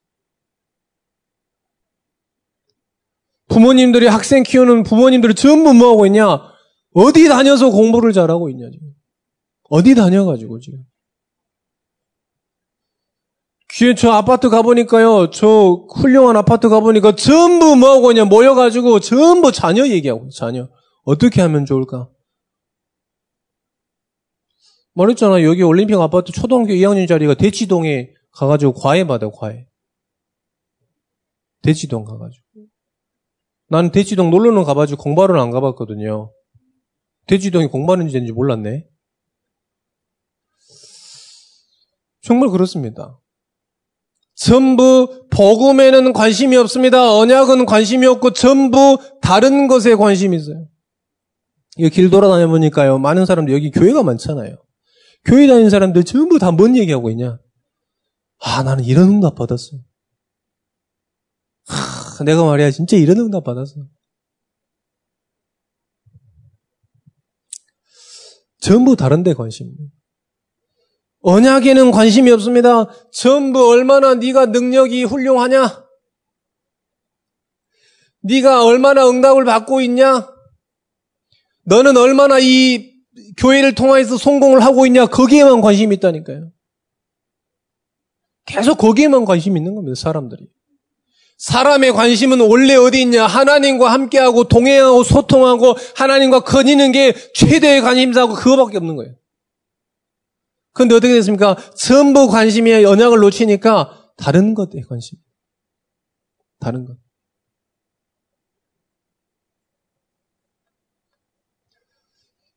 부모님들이 3.50 4.07
학생 4.07 4.42
키우는 4.45 4.85
부모님들이 4.85 5.35
전부 5.35 5.75
뭐 5.75 5.90
하고 5.90 6.07
있냐? 6.07 6.40
어디 6.95 7.28
다녀서 7.28 7.71
공부를 7.71 8.12
잘하고 8.12 8.49
있냐, 8.50 8.71
지금. 8.71 8.95
어디 9.69 9.95
다녀가지고, 9.95 10.61
지금. 10.61 10.85
귀에 13.73 13.95
저 13.95 14.11
아파트 14.11 14.49
가보니까요, 14.49 15.30
저 15.30 15.87
훌륭한 15.95 16.37
아파트 16.37 16.69
가보니까 16.69 17.14
전부 17.16 17.76
뭐 17.76 17.90
하고 17.90 18.11
있냐, 18.12 18.25
모여가지고 18.25 19.00
전부 19.00 19.52
자녀 19.52 19.87
얘기하고, 19.87 20.28
자녀. 20.30 20.69
어떻게 21.02 21.40
하면 21.42 21.66
좋을까? 21.66 22.09
말했잖아, 24.95 25.42
여기 25.42 25.62
올림픽 25.62 25.95
아파트 26.00 26.33
초등학교 26.33 26.73
2학년짜리가 26.73 27.38
대치동에 27.38 28.11
가가지고 28.33 28.75
과외 28.75 29.04
받아요, 29.04 29.30
과외. 29.30 29.66
대치동 31.62 32.04
가가지고. 32.04 32.45
나는 33.71 33.93
대치동 33.93 34.31
놀러는 34.31 34.65
가가지고 34.65 35.03
공부하러 35.03 35.41
안 35.41 35.50
가봤거든요. 35.50 36.33
대치동이 37.27 37.69
공부하는 37.69 38.09
지인지 38.09 38.33
몰랐네. 38.33 38.85
정말 42.23 42.50
그렇습니다. 42.50 43.19
전부 44.35 45.27
복음에는 45.31 46.12
관심이 46.12 46.57
없습니다. 46.57 47.15
언약은 47.15 47.67
관심이 47.67 48.07
없고 48.07 48.33
전부 48.33 48.99
다른 49.21 49.69
것에 49.69 49.95
관심이 49.95 50.37
있어요. 50.37 50.67
이거 51.77 51.89
길 51.89 52.11
돌아다녀 52.11 52.49
보니까요. 52.49 52.99
많은 52.99 53.25
사람들 53.25 53.55
여기 53.55 53.71
교회가 53.71 54.03
많잖아요. 54.03 54.57
교회 55.25 55.47
다니는 55.47 55.71
사람들 55.71 56.05
전부 56.05 56.39
다 56.39 56.50
뭔 56.53 56.77
얘기하고 56.77 57.11
있냐? 57.11 57.39
아, 58.43 58.62
나는 58.62 58.85
이런 58.85 59.09
응답 59.09 59.37
받았어. 59.37 59.77
하, 61.71 62.25
내가 62.25 62.45
말이야, 62.45 62.71
진짜 62.71 62.97
이런 62.97 63.19
응답 63.19 63.45
받았어. 63.45 63.87
전부 68.61 68.97
다른 68.97 69.23
데 69.23 69.33
관심입니다. 69.33 69.95
언약에는 71.23 71.91
관심이 71.91 72.31
없습니다. 72.33 72.87
전부 73.12 73.69
얼마나 73.69 74.15
네가 74.15 74.47
능력이 74.47 75.05
훌륭하냐? 75.05 75.87
네가 78.23 78.65
얼마나 78.65 79.09
응답을 79.09 79.45
받고 79.45 79.81
있냐? 79.83 80.29
너는 81.65 81.97
얼마나 81.97 82.39
이 82.39 82.91
교회를 83.37 83.75
통해서 83.75 84.17
성공을 84.17 84.62
하고 84.62 84.87
있냐? 84.87 85.07
거기에만 85.07 85.61
관심이 85.61 85.95
있다니까요. 85.97 86.50
계속 88.47 88.79
거기에만 88.79 89.25
관심이 89.25 89.59
있는 89.59 89.75
겁니다, 89.75 89.95
사람들이. 89.95 90.49
사람의 91.40 91.94
관심은 91.94 92.40
원래 92.40 92.75
어디 92.75 93.00
있냐? 93.00 93.26
하나님과 93.26 93.90
함께하고 93.90 94.44
동행하고 94.44 95.02
소통하고 95.02 95.75
하나님과 95.97 96.40
거니는 96.40 96.92
게 96.92 97.14
최대의 97.32 97.80
관심사고 97.80 98.35
그거밖에 98.35 98.76
없는 98.76 98.97
거예요. 98.97 99.14
그런데 100.73 100.94
어떻게 100.94 101.14
됐습니까? 101.14 101.56
전부 101.75 102.28
관심이 102.28 102.70
언약을 102.85 103.20
놓치니까 103.20 104.12
다른 104.18 104.52
것에 104.52 104.82
관심. 104.87 105.18
다른 106.61 106.85
것. 106.85 106.99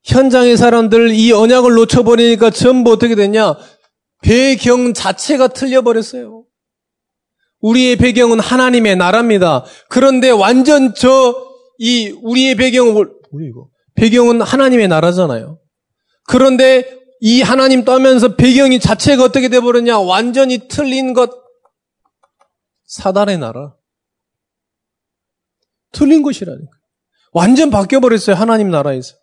현장의 0.03 0.57
사람들 0.57 1.11
이 1.11 1.31
언약을 1.31 1.73
놓쳐버리니까 1.75 2.49
전부 2.49 2.91
어떻게 2.91 3.15
됐냐? 3.15 3.55
배경 4.22 4.93
자체가 4.93 5.48
틀려버렸어요. 5.48 6.43
우리의 7.63 7.95
배경은 7.95 8.41
하나님의 8.41 8.97
나라입니다. 8.97 9.63
그런데 9.89 10.29
완전 10.29 10.93
저, 10.93 11.33
이, 11.77 12.09
우리의 12.21 12.55
배경은, 12.55 12.93
뭐야 12.93 13.47
이거? 13.49 13.69
배경은 13.95 14.41
하나님의 14.41 14.89
나라잖아요. 14.89 15.59
그런데 16.25 16.99
이 17.21 17.41
하나님 17.41 17.85
떠면서 17.85 18.35
배경이 18.35 18.79
자체가 18.79 19.23
어떻게 19.23 19.47
돼버렸냐? 19.47 19.97
완전히 19.99 20.67
틀린 20.67 21.13
것. 21.13 21.31
사단의 22.85 23.37
나라. 23.37 23.73
틀린 25.93 26.21
것이라니까. 26.21 26.69
완전 27.31 27.69
바뀌어버렸어요. 27.69 28.35
하나님 28.35 28.71
나라에서. 28.71 29.15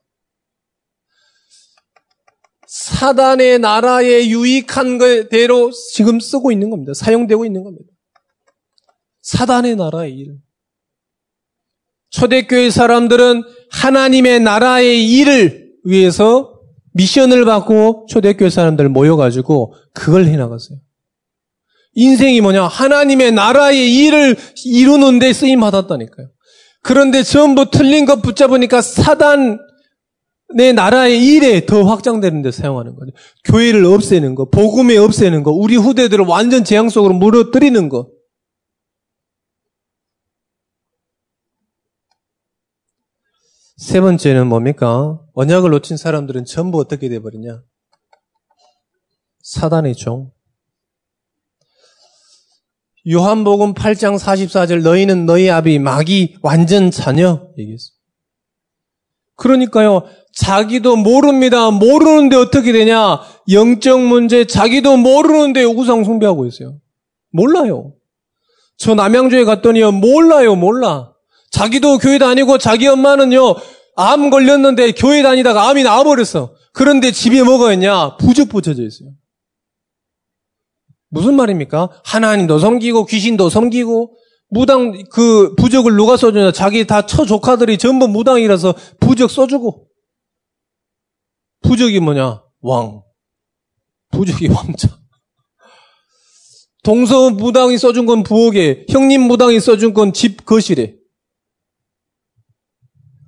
사단의 2.67 3.59
나라에 3.59 4.29
유익한 4.29 4.99
대로 5.29 5.71
지금 5.93 6.21
쓰고 6.21 6.53
있는 6.53 6.71
겁니다. 6.71 6.95
사용되고 6.95 7.45
있는 7.45 7.65
겁니다. 7.65 7.90
사단의 9.23 9.77
나라의 9.77 10.17
일. 10.17 10.39
초대교회 12.11 12.71
사람들은 12.71 13.43
하나님의 13.71 14.41
나라의 14.41 15.11
일을 15.11 15.71
위해서 15.85 16.61
미션을 16.93 17.45
받고 17.45 18.07
초대교회 18.09 18.51
사람들 18.51 18.89
모여가지고 18.89 19.75
그걸 19.95 20.27
해나갔어요. 20.27 20.79
인생이 21.95 22.41
뭐냐? 22.41 22.65
하나님의 22.67 23.33
나라의 23.33 23.95
일을 23.97 24.37
이루는 24.65 25.19
데 25.19 25.33
쓰임 25.33 25.61
받았다니까요. 25.61 26.29
그런데 26.83 27.23
전부 27.23 27.71
틀린 27.71 28.07
것 28.07 28.23
붙잡으니까 28.23 28.81
사단의 28.81 29.59
나라의 30.75 31.25
일에 31.25 31.67
더 31.67 31.83
확장되는 31.83 32.43
데 32.43 32.51
사용하는 32.51 32.97
거죠. 32.97 33.13
교회를 33.45 33.85
없애는 33.85 34.35
거, 34.35 34.49
복음에 34.49 34.97
없애는 34.97 35.43
거, 35.43 35.53
우리 35.53 35.77
후대들을 35.77 36.25
완전 36.27 36.65
재앙 36.65 36.89
속으로 36.89 37.15
물어뜨리는 37.15 37.89
거. 37.89 38.09
세 43.81 44.03
번째는 44.03 44.47
뭡니까? 44.47 45.19
언약을 45.33 45.71
놓친 45.71 45.97
사람들은 45.97 46.45
전부 46.45 46.79
어떻게 46.79 47.09
돼버리냐? 47.09 47.63
사단의 49.43 49.95
종. 49.95 50.33
요한복음 53.11 53.73
8장 53.73 54.19
44절 54.19 54.83
너희는 54.83 55.25
너희 55.25 55.49
아비 55.49 55.79
마귀 55.79 56.37
완전 56.43 56.91
자녀 56.91 57.49
얘기했어. 57.57 57.93
그러니까요. 59.37 60.03
자기도 60.35 60.97
모릅니다. 60.97 61.71
모르는데 61.71 62.37
어떻게 62.37 62.73
되냐? 62.73 63.23
영적 63.51 64.03
문제 64.03 64.45
자기도 64.45 64.99
모르는데 64.99 65.65
우상 65.65 66.05
숭배하고 66.05 66.45
있어요. 66.45 66.79
몰라요. 67.33 67.95
저 68.77 68.95
남양주에 68.95 69.45
갔더니요. 69.45 69.93
몰라요. 69.93 70.55
몰라. 70.55 71.10
자기도 71.51 71.99
교회 71.99 72.19
다니고 72.19 72.59
자기 72.59 72.87
엄마는요, 72.87 73.57
암 73.97 74.31
걸렸는데 74.31 74.93
교회 74.93 75.23
다니다가 75.23 75.69
암이 75.69 75.83
나와버렸어. 75.83 76.55
그런데 76.73 77.11
집에 77.11 77.43
뭐가 77.43 77.73
있냐? 77.75 78.17
부적 78.17 78.49
붙여져 78.49 78.85
있어요. 78.85 79.11
무슨 81.09 81.35
말입니까? 81.35 81.91
하나님도 82.05 82.61
섬기고 82.61 83.07
귀신도 83.07 83.51
섬기고 83.51 84.17
무당 84.49 85.03
그 85.11 85.55
부적을 85.57 85.97
누가 85.97 86.17
써주냐? 86.17 86.53
자기 86.53 86.87
다 86.87 87.05
처조카들이 87.07 87.79
전부 87.79 88.07
무당이라서 88.09 88.75
부적 89.01 89.31
써주고 89.31 89.89
부적이 91.63 92.01
뭐냐? 92.01 92.43
왕. 92.61 93.03
부적이 94.13 94.49
왕자. 94.55 94.89
동서 96.83 97.31
무당이 97.31 97.77
써준 97.77 98.07
건 98.07 98.23
부엌에, 98.23 98.87
형님 98.89 99.23
무당이 99.23 99.61
써준 99.61 99.93
건 99.93 100.13
집 100.13 100.47
거실에. 100.47 100.95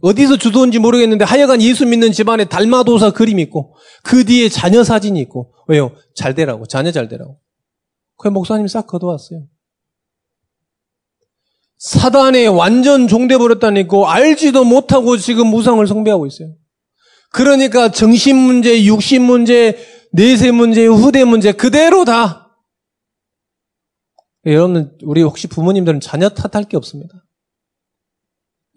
어디서 0.03 0.37
주도인지 0.37 0.81
모르겠는데 0.81 1.25
하여간 1.25 1.63
예수 1.63 1.87
믿는 1.87 2.13
집안에 2.13 2.45
달마도사 2.45 3.13
그림 3.13 3.39
있고 3.39 3.77
그 4.03 4.25
뒤에 4.25 4.49
자녀 4.49 4.83
사진이 4.83 5.19
있고 5.21 5.55
왜요? 5.69 5.93
잘 6.15 6.35
되라고 6.35 6.67
자녀 6.67 6.91
잘 6.91 7.09
되라고 7.09 7.39
그 8.19 8.29
목사님 8.29 8.67
싹 8.67 8.87
걷어왔어요. 8.87 9.47
사단에 11.79 12.47
완전 12.47 13.09
종돼 13.09 13.39
버렸다니까 13.39 14.13
알지도 14.13 14.65
못하고 14.65 15.17
지금 15.17 15.47
무상을 15.49 15.85
성배하고 15.87 16.27
있어요. 16.27 16.55
그러니까 17.31 17.91
정신 17.91 18.37
문제, 18.37 18.85
육신 18.85 19.23
문제, 19.23 19.79
내세 20.13 20.51
문제, 20.51 20.85
후대 20.87 21.25
문제 21.25 21.53
그대로 21.53 22.05
다 22.05 22.57
여러분 24.47 24.97
우리 25.03 25.23
혹시 25.23 25.47
부모님들은 25.47 26.01
자녀 26.01 26.29
탓할 26.29 26.65
게 26.65 26.77
없습니다. 26.77 27.25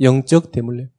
영적 0.02 0.52
대물림. 0.52 0.95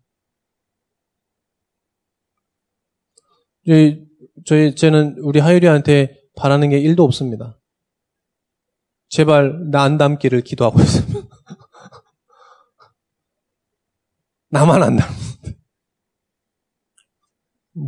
저희, 3.67 4.07
저희, 4.45 4.75
저는 4.75 5.17
우리 5.21 5.41
하율이한테 5.41 6.21
바라는 6.37 6.71
게 6.71 6.79
일도 6.79 7.03
없습니다. 7.05 7.59
제발 9.09 9.71
나 9.71 9.83
안 9.83 9.99
닮기를 9.99 10.43
기도하고 10.43 10.81
있어요. 10.81 11.05
나만 14.51 14.83
안 14.83 14.97
닮는데. 14.97 15.57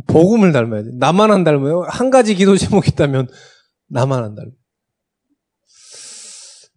복음을 0.07 0.51
닮아야지. 0.51 0.91
나만 0.97 1.31
안 1.31 1.43
닮아요. 1.43 1.81
한 1.87 2.09
가지 2.09 2.35
기도 2.35 2.57
제목이 2.57 2.91
있다면 2.91 3.27
나만 3.87 4.23
안 4.23 4.35
닮아요. 4.35 4.53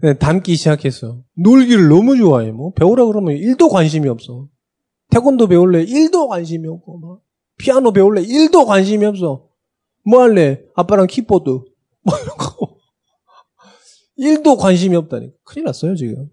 네, 0.03 0.15
닮기 0.19 0.57
시작했어. 0.57 1.23
놀기를 1.37 1.88
너무 1.88 2.17
좋아해. 2.17 2.51
뭐 2.51 2.73
배우라 2.73 3.05
그러면 3.07 3.37
1도 3.37 3.71
관심이 3.71 4.09
없어. 4.09 4.49
태권도 5.11 5.47
배울래 5.49 5.85
1도 5.85 6.29
관심이 6.29 6.67
없고 6.67 6.99
막 6.99 7.21
피아노 7.59 7.93
배울래 7.93 8.23
1도 8.23 8.67
관심이 8.67 9.05
없어. 9.07 9.49
뭐 10.05 10.21
할래? 10.23 10.62
아빠랑 10.75 11.07
키보드. 11.07 11.51
뭐 12.03 12.19
이런 12.19 12.37
거. 12.37 12.77
1도 14.19 14.59
관심이 14.59 14.97
없다니까. 14.97 15.35
큰일 15.45 15.65
났어요, 15.67 15.95
지금. 15.97 16.31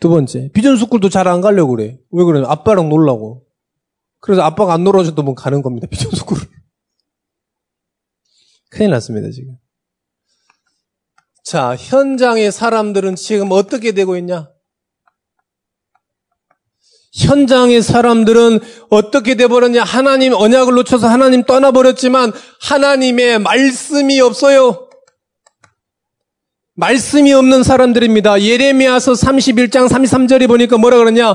두 0.00 0.08
번째, 0.08 0.50
비전 0.52 0.76
스쿨도 0.76 1.10
잘 1.10 1.28
안 1.28 1.40
가려고 1.40 1.76
그래. 1.76 1.98
왜 2.10 2.24
그러냐? 2.24 2.46
아빠랑 2.48 2.88
놀라고. 2.88 3.46
그래서 4.20 4.42
아빠가 4.42 4.74
안 4.74 4.84
놀아줘도 4.84 5.22
뭐 5.22 5.34
가는 5.34 5.62
겁니다, 5.62 5.86
비전 5.90 6.10
스쿨을. 6.10 6.42
큰일 8.70 8.90
났습니다, 8.90 9.30
지금. 9.30 9.56
자, 11.44 11.74
현장의 11.76 12.52
사람들은 12.52 13.16
지금 13.16 13.48
어떻게 13.50 13.92
되고 13.92 14.16
있냐? 14.16 14.50
현장의 17.12 17.82
사람들은 17.82 18.60
어떻게 18.88 19.34
돼버렸냐? 19.34 19.82
하나님 19.82 20.32
언약을 20.32 20.74
놓쳐서 20.74 21.08
하나님 21.08 21.42
떠나버렸지만 21.44 22.32
하나님의 22.62 23.40
말씀이 23.40 24.20
없어요. 24.20 24.88
말씀이 26.74 27.32
없는 27.32 27.62
사람들입니다. 27.62 28.40
예레미야서 28.40 29.12
31장 29.12 29.88
33절에 29.88 30.48
보니까 30.48 30.78
뭐라 30.78 30.98
그러냐? 30.98 31.34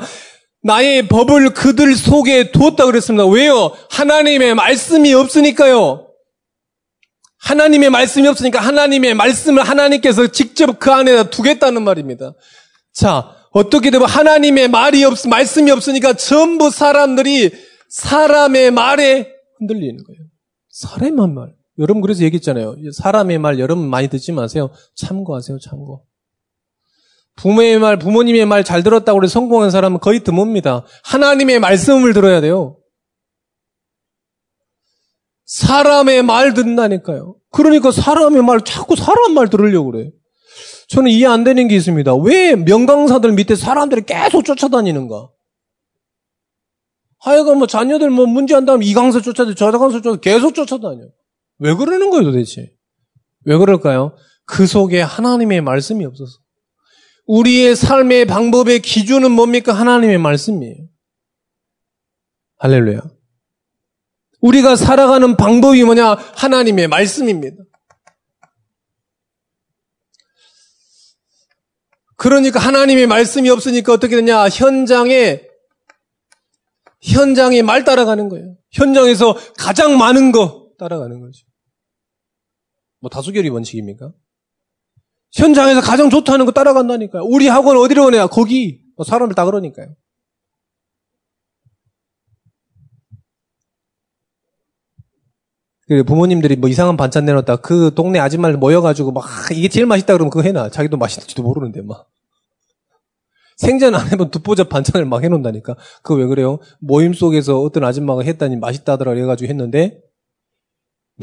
나의 0.64 1.08
법을 1.08 1.52
그들 1.52 1.94
속에 1.96 2.52
두었다 2.52 2.86
그랬습니다. 2.86 3.28
왜요? 3.28 3.72
하나님의 3.92 4.56
말씀이 4.56 5.14
없으니까요. 5.14 6.08
하나님의 7.38 7.92
말씀이 7.92 8.28
없으니까 8.28 8.60
하나님의 8.60 9.14
말씀을 9.14 9.62
하나님께서 9.62 10.28
직접 10.28 10.80
그 10.80 10.92
안에다 10.92 11.30
두겠다는 11.30 11.84
말입니다. 11.84 12.34
자, 12.92 13.35
어떻게 13.56 13.90
되면 13.90 14.06
하나님의 14.10 14.68
말이 14.68 15.02
없, 15.06 15.26
말씀이 15.30 15.72
없으니까 15.72 16.12
전부 16.14 16.70
사람들이 16.70 17.52
사람의 17.88 18.72
말에 18.72 19.32
흔들리는 19.60 20.04
거예요. 20.04 20.20
사람의 20.72 21.30
말. 21.30 21.54
여러분 21.80 22.02
그래서 22.02 22.24
얘기했잖아요. 22.26 22.76
사람의 22.94 23.40
말 23.40 23.58
여러분 23.60 23.90
많이 23.90 24.10
듣지 24.10 24.34
마세요. 24.34 24.72
참고하세요, 24.96 25.60
참고. 25.60 26.06
부모의 27.38 27.80
말, 27.80 27.98
부모님의 27.98 28.46
말 28.46 28.62
잘 28.66 28.84
들었다고 28.84 29.24
해서 29.24 29.32
성공한 29.32 29.72
사람은 29.72 30.02
거의 30.02 30.20
드뭅니다. 30.20 30.84
하나님의 31.06 31.60
말씀을 31.62 32.14
들어야 32.14 32.42
돼요. 32.42 32.78
사람의 35.46 36.24
말 36.24 36.54
듣는다니까요. 36.54 37.38
그러니까 37.52 37.92
사람의 37.92 38.44
말, 38.44 38.66
자꾸 38.66 38.98
사람 38.98 39.34
말 39.34 39.48
들으려고 39.50 39.92
그래. 39.92 40.12
저는 40.88 41.10
이해 41.12 41.26
안 41.26 41.44
되는 41.44 41.68
게 41.68 41.76
있습니다. 41.76 42.16
왜 42.16 42.56
명강사들 42.56 43.32
밑에 43.34 43.56
사람들이 43.56 44.04
계속 44.06 44.44
쫓아다니는가? 44.46 45.30
하여간 47.20 47.58
뭐 47.58 47.68
자녀들 47.68 48.12
뭐 48.12 48.28
문제 48.28 48.54
한다면 48.54 48.84
이 48.84 48.94
강사 48.94 49.20
쫓아다니, 49.20 49.56
저 49.56 49.72
강사 49.72 49.98
쫓아다니 49.98 50.22
계속 50.22 50.54
쫓아다녀. 50.54 51.08
왜 51.60 51.74
그러는 51.74 52.10
거예요 52.10 52.26
도대체? 52.26 52.72
왜 53.46 53.58
그럴까요? 53.58 54.16
그 54.46 54.68
속에 54.68 55.02
하나님의 55.02 55.62
말씀이 55.62 56.06
없어서. 56.06 56.40
우리의 57.26 57.76
삶의 57.76 58.26
방법의 58.26 58.82
기준은 58.82 59.32
뭡니까? 59.32 59.74
하나님의 59.74 60.20
말씀이에요. 60.20 60.76
할렐루야. 62.60 63.02
우리가 64.42 64.76
살아가는 64.76 65.36
방법이 65.36 65.84
뭐냐? 65.84 66.14
하나님의 66.36 66.88
말씀입니다. 66.88 67.64
그러니까 72.18 72.60
하나님의 72.60 73.08
말씀이 73.08 73.50
없으니까 73.50 73.94
어떻게 73.94 74.16
되냐? 74.16 74.48
현장에 74.50 75.42
현장에 77.02 77.62
말 77.62 77.84
따라가는 77.84 78.30
거예요. 78.30 78.56
현장에서 78.72 79.36
가장 79.58 79.98
많은 79.98 80.32
거 80.32 80.70
따라가는 80.80 81.20
거죠. 81.20 81.46
뭐 83.00 83.10
다수결이 83.10 83.50
원칙입니까? 83.50 84.12
현장에서 85.34 85.82
가장 85.82 86.10
좋다는 86.10 86.46
거 86.46 86.52
따라간다니까요. 86.52 87.24
우리 87.26 87.48
학원 87.48 87.78
어디로 87.78 88.06
오냐? 88.06 88.28
거기. 88.28 88.82
뭐 88.96 89.04
사람들 89.06 89.36
다 89.36 89.46
그러니까요. 89.46 89.94
부모님들이 96.08 96.56
뭐 96.56 96.70
이상한 96.70 96.98
반찬 96.98 97.26
내놓았다. 97.26 97.58
그 97.58 97.94
동네 97.94 98.20
아줌마를 98.20 98.58
모여가지고 98.58 99.12
막 99.12 99.24
이게 99.54 99.68
제일 99.70 99.86
맛있다 99.86 100.14
그러면 100.14 100.30
그거 100.32 100.42
해놔. 100.44 100.70
자기도 100.70 100.98
맛있는지도 100.98 101.44
모르는데 101.44 101.82
막. 101.82 102.10
생전 103.58 103.96
안 103.96 104.12
해본 104.12 104.32
듣보잡 104.32 104.68
반찬을 104.70 105.06
막 105.06 105.24
해놓는다니까. 105.24 105.76
그거 106.02 106.16
왜 106.16 106.26
그래요? 106.26 106.60
모임 106.80 107.14
속에서 107.14 107.62
어떤 107.62 107.84
아줌마가 107.84 108.24
했다니 108.24 108.58
맛있다더라 108.58 109.14
그래가지고 109.14 109.48
했는데 109.50 110.02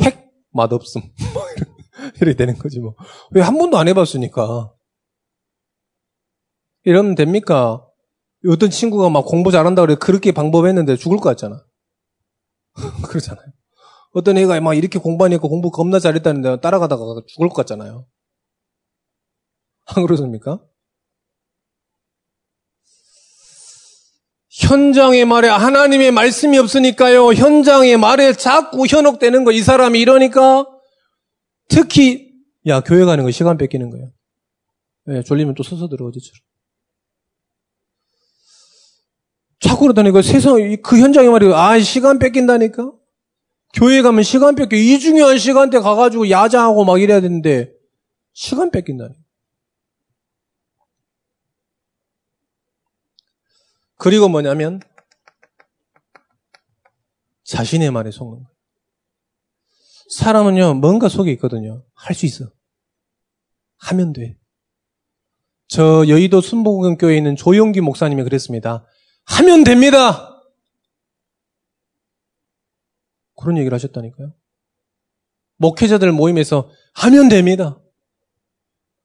핵 0.01 0.31
맛없음. 0.53 1.03
이렇게 2.20 2.37
되는 2.37 2.57
거지 2.59 2.79
뭐. 2.81 2.94
왜 3.33 3.42
한 3.42 3.59
번도 3.59 3.77
안 3.79 3.88
해봤으니까. 3.88 4.72
이러면 6.85 7.14
됩니까? 7.16 7.85
어떤 8.48 8.70
친구가 8.70 9.09
막 9.11 9.25
공부 9.27 9.51
잘한다 9.53 9.83
그래 9.83 9.94
그렇게 9.96 10.33
방법했는데 10.33 10.96
죽을 10.96 11.18
것 11.18 11.29
같잖아. 11.31 11.64
그러잖아요. 13.09 13.46
어떤 14.12 14.37
애가 14.38 14.61
막 14.61 14.75
이렇게 14.75 14.98
공부하니까 14.98 15.48
공부 15.48 15.70
겁나 15.70 15.98
잘했다는데 15.98 16.61
따라가다가 16.61 17.03
죽을 17.27 17.48
것 17.48 17.55
같잖아요. 17.55 18.07
안 19.87 20.07
그렇습니까? 20.07 20.61
현장의 24.51 25.25
말에 25.25 25.48
하나님의 25.48 26.12
말씀이 26.12 26.59
없으니까요. 26.59 27.33
현장의 27.33 27.96
말에 27.96 28.35
자꾸 28.35 28.87
현혹되는 28.87 29.44
거. 29.44 29.53
이 29.53 29.61
사람이 29.61 29.98
이러니까 29.98 30.66
특히 31.68 32.31
야 32.66 32.81
교회 32.81 33.05
가는 33.05 33.25
거 33.25 33.31
시간 33.31 33.57
뺏기는 33.57 33.88
거예요. 33.90 34.12
네, 35.07 35.22
졸리면 35.22 35.55
또 35.55 35.62
서서 35.62 35.88
들어 35.88 36.07
어제처럼. 36.07 36.38
자꾸 39.59 39.83
그러다니까 39.83 40.20
세상 40.20 40.57
그 40.83 40.98
현장의 40.98 41.31
말이 41.31 41.53
아 41.55 41.81
시간 41.81 42.18
뺏긴다니까. 42.18 42.92
교회 43.72 44.02
가면 44.02 44.22
시간 44.22 44.54
뺏겨. 44.54 44.76
이 44.76 44.98
중요한 44.98 45.38
시간대 45.38 45.78
가가지고 45.78 46.30
야자하고 46.30 46.85
막 46.85 47.00
이래야 47.00 47.20
되는데, 47.20 47.72
시간 48.32 48.70
뺏긴다니. 48.70 49.14
그리고 53.98 54.28
뭐냐면, 54.28 54.80
자신의 57.44 57.90
말에 57.90 58.11
속는 58.11 58.38
거예요. 58.38 58.48
사람은요, 60.11 60.74
뭔가 60.74 61.08
속에 61.08 61.32
있거든요. 61.32 61.85
할 61.94 62.14
수 62.14 62.26
있어. 62.26 62.50
하면 63.78 64.12
돼. 64.12 64.37
저 65.68 66.06
여의도 66.06 66.40
순복음교회에 66.40 67.16
있는 67.16 67.35
조용기 67.37 67.80
목사님이 67.80 68.22
그랬습니다. 68.24 68.87
하면 69.24 69.64
됩니다! 69.64 70.32
그런 73.42 73.59
얘기를 73.59 73.74
하셨다니까요. 73.74 74.33
목회자들 75.57 76.11
모임에서 76.12 76.70
하면 76.94 77.28
됩니다. 77.28 77.78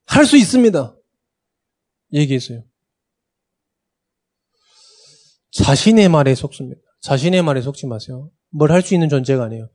할 0.05 0.25
수 0.25 0.37
있습니다. 0.37 0.95
얘기했어요. 2.13 2.63
자신의 5.51 6.09
말에 6.09 6.35
속습니다. 6.35 6.81
자신의 7.01 7.41
말에 7.43 7.61
속지 7.61 7.87
마세요. 7.87 8.31
뭘 8.49 8.71
할 8.71 8.81
수 8.81 8.93
있는 8.93 9.09
존재가 9.09 9.43
아니에요. 9.45 9.69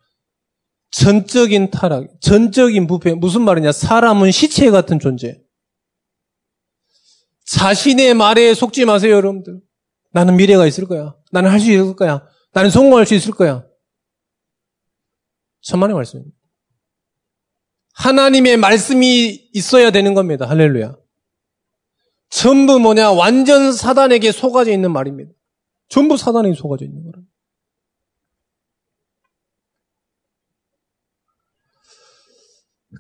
전적인 0.91 1.71
타락, 1.71 2.09
전적인 2.21 2.87
부패. 2.87 3.15
무슨 3.15 3.43
말이냐? 3.43 3.73
사람은 3.73 4.31
시체 4.31 4.71
같은 4.71 4.99
존재. 4.99 5.41
자신의 7.47 8.15
말에 8.15 8.55
속지 8.55 8.85
마세요, 8.85 9.13
여러분들. 9.15 9.61
나는 10.13 10.37
미래가 10.37 10.67
있을 10.67 10.87
거야. 10.87 11.15
나는 11.31 11.51
할 11.51 11.61
수 11.61 11.71
있을 11.71 11.97
거야. 11.97 12.27
나는 12.53 12.71
성공할 12.71 13.07
수 13.07 13.15
있을 13.15 13.33
거야. 13.33 13.65
천만의 15.63 15.95
말씀입니다. 15.95 16.37
하나님의 17.95 18.57
말씀이 18.57 19.51
있어야 19.53 19.91
되는 19.91 20.15
겁니다. 20.15 20.49
할렐루야. 20.49 20.97
전부 22.31 22.79
뭐냐? 22.79 23.13
완전 23.13 23.73
사단에게 23.73 24.33
속아져 24.33 24.73
있는 24.73 24.91
말입니다. 24.91 25.33
전부 25.89 26.17
사단에게 26.17 26.55
속아져 26.55 26.85
있는 26.85 27.05
거라. 27.05 27.23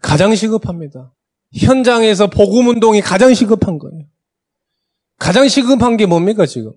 가장 0.02 0.34
시급합니다. 0.34 1.14
현장에서 1.54 2.28
복음 2.28 2.68
운동이 2.68 3.00
가장 3.00 3.34
시급한 3.34 3.78
거예요. 3.78 4.06
가장 5.18 5.48
시급한 5.48 5.96
게 5.96 6.06
뭡니까, 6.06 6.46
지금? 6.46 6.72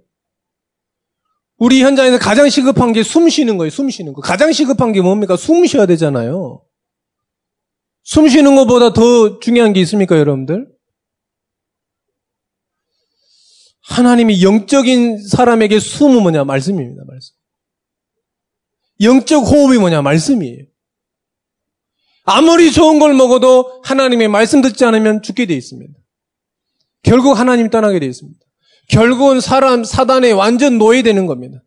우리 1.57 1.81
현장에서 1.83 2.17
가장 2.19 2.49
시급한 2.49 2.91
게 2.93 3.01
숨 3.03 3.29
쉬는 3.29 3.57
거예요, 3.57 3.69
숨 3.69 3.89
쉬는 3.89 4.13
거. 4.13 4.21
가장 4.21 4.51
시급한 4.51 4.91
게 4.91 5.01
뭡니까? 5.01 5.37
숨 5.37 5.65
쉬어야 5.65 5.85
되잖아요. 5.85 6.61
숨 8.03 8.27
쉬는 8.27 8.55
것보다 8.55 8.93
더 8.93 9.39
중요한 9.39 9.73
게 9.73 9.79
있습니까, 9.81 10.17
여러분들? 10.17 10.67
하나님이 13.87 14.43
영적인 14.43 15.27
사람에게 15.27 15.79
숨은 15.79 16.21
뭐냐? 16.23 16.43
말씀입니다, 16.43 17.03
말씀. 17.07 17.35
영적 19.01 19.43
호흡이 19.45 19.77
뭐냐? 19.77 20.01
말씀이에요. 20.01 20.65
아무리 22.23 22.71
좋은 22.71 22.99
걸 22.99 23.13
먹어도 23.13 23.81
하나님의 23.83 24.27
말씀 24.27 24.61
듣지 24.61 24.83
않으면 24.83 25.21
죽게 25.21 25.45
되어 25.45 25.55
있습니다. 25.55 25.93
결국 27.03 27.37
하나님 27.37 27.69
떠나게 27.69 27.99
되어 27.99 28.09
있습니다. 28.09 28.44
결국은 28.87 29.39
사람, 29.39 29.83
사단의 29.83 30.33
완전 30.33 30.77
노예되는 30.77 31.25
겁니다. 31.25 31.63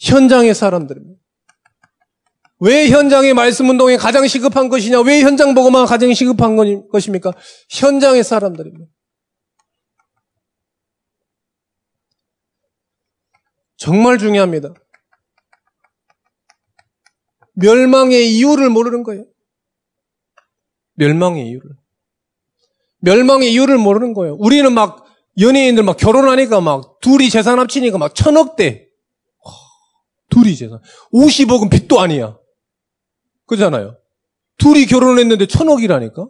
현장의 0.00 0.54
사람들입니다. 0.54 1.20
왜 2.58 2.88
현장의 2.88 3.34
말씀 3.34 3.68
운동이 3.68 3.96
가장 3.96 4.26
시급한 4.26 4.68
것이냐? 4.68 5.00
왜 5.02 5.20
현장 5.20 5.54
보고만 5.54 5.84
가장 5.86 6.12
시급한 6.14 6.56
것입니까? 6.88 7.32
현장의 7.70 8.24
사람들입니다. 8.24 8.86
정말 13.76 14.16
중요합니다. 14.16 14.72
멸망의 17.52 18.34
이유를 18.34 18.70
모르는 18.70 19.02
거예요. 19.02 19.26
멸망의 20.94 21.46
이유를. 21.48 21.70
멸망의 23.00 23.52
이유를 23.52 23.76
모르는 23.76 24.14
거예요. 24.14 24.34
우리는 24.36 24.72
막 24.72 25.05
연예인들 25.38 25.82
막 25.82 25.96
결혼하니까 25.96 26.60
막 26.60 26.98
둘이 27.00 27.28
재산 27.30 27.58
합치니까 27.58 27.98
막 27.98 28.14
천억대. 28.14 28.88
둘이 30.30 30.56
재산. 30.56 30.80
50억은 31.12 31.70
빚도 31.70 32.00
아니야. 32.00 32.38
그잖아요. 33.46 33.96
둘이 34.58 34.86
결혼했는데 34.86 35.46
천억이라니까? 35.46 36.28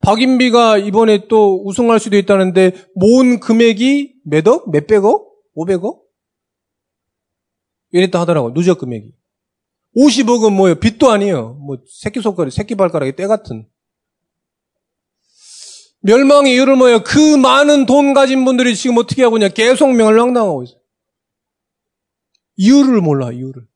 박인비가 0.00 0.78
이번에 0.78 1.28
또 1.28 1.62
우승할 1.64 2.00
수도 2.00 2.16
있다는데 2.16 2.72
모은 2.94 3.40
금액이 3.40 4.20
몇 4.24 4.46
억? 4.46 4.70
몇백억? 4.70 5.28
500억? 5.56 6.00
이랬다 7.92 8.20
하더라고요. 8.20 8.54
누적 8.54 8.78
금액이. 8.78 9.12
50억은 9.96 10.54
뭐예요? 10.54 10.76
빚도 10.76 11.10
아니에요. 11.10 11.54
뭐 11.54 11.78
새끼 11.86 12.20
손가락, 12.20 12.50
새끼 12.50 12.74
발가락이 12.76 13.16
때 13.16 13.26
같은. 13.26 13.66
멸망의 16.00 16.54
이유를 16.54 16.76
뭐예요? 16.76 17.02
그 17.04 17.36
많은 17.36 17.86
돈 17.86 18.14
가진 18.14 18.44
분들이 18.44 18.74
지금 18.74 18.96
어떻게 18.98 19.22
하고 19.22 19.36
있냐? 19.36 19.48
계속 19.48 19.92
멸망당하고 19.92 20.62
있어요. 20.62 20.80
이유를 22.56 23.00
몰라, 23.00 23.30
이유를. 23.32 23.66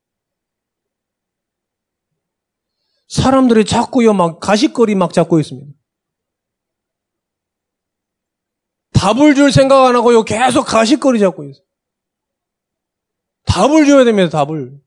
사람들이 3.07 3.65
자꾸요, 3.65 4.13
막 4.13 4.39
가식거리 4.39 4.95
막 4.95 5.13
잡고 5.13 5.39
있습니다. 5.39 5.71
답을 8.93 9.35
줄 9.35 9.51
생각 9.51 9.85
안 9.85 9.95
하고요, 9.95 10.23
계속 10.23 10.63
가식거리 10.65 11.19
잡고 11.19 11.43
있어요. 11.43 11.63
답을 13.45 13.85
줘야 13.85 14.03
됩니다, 14.03 14.29
답을. 14.29 14.79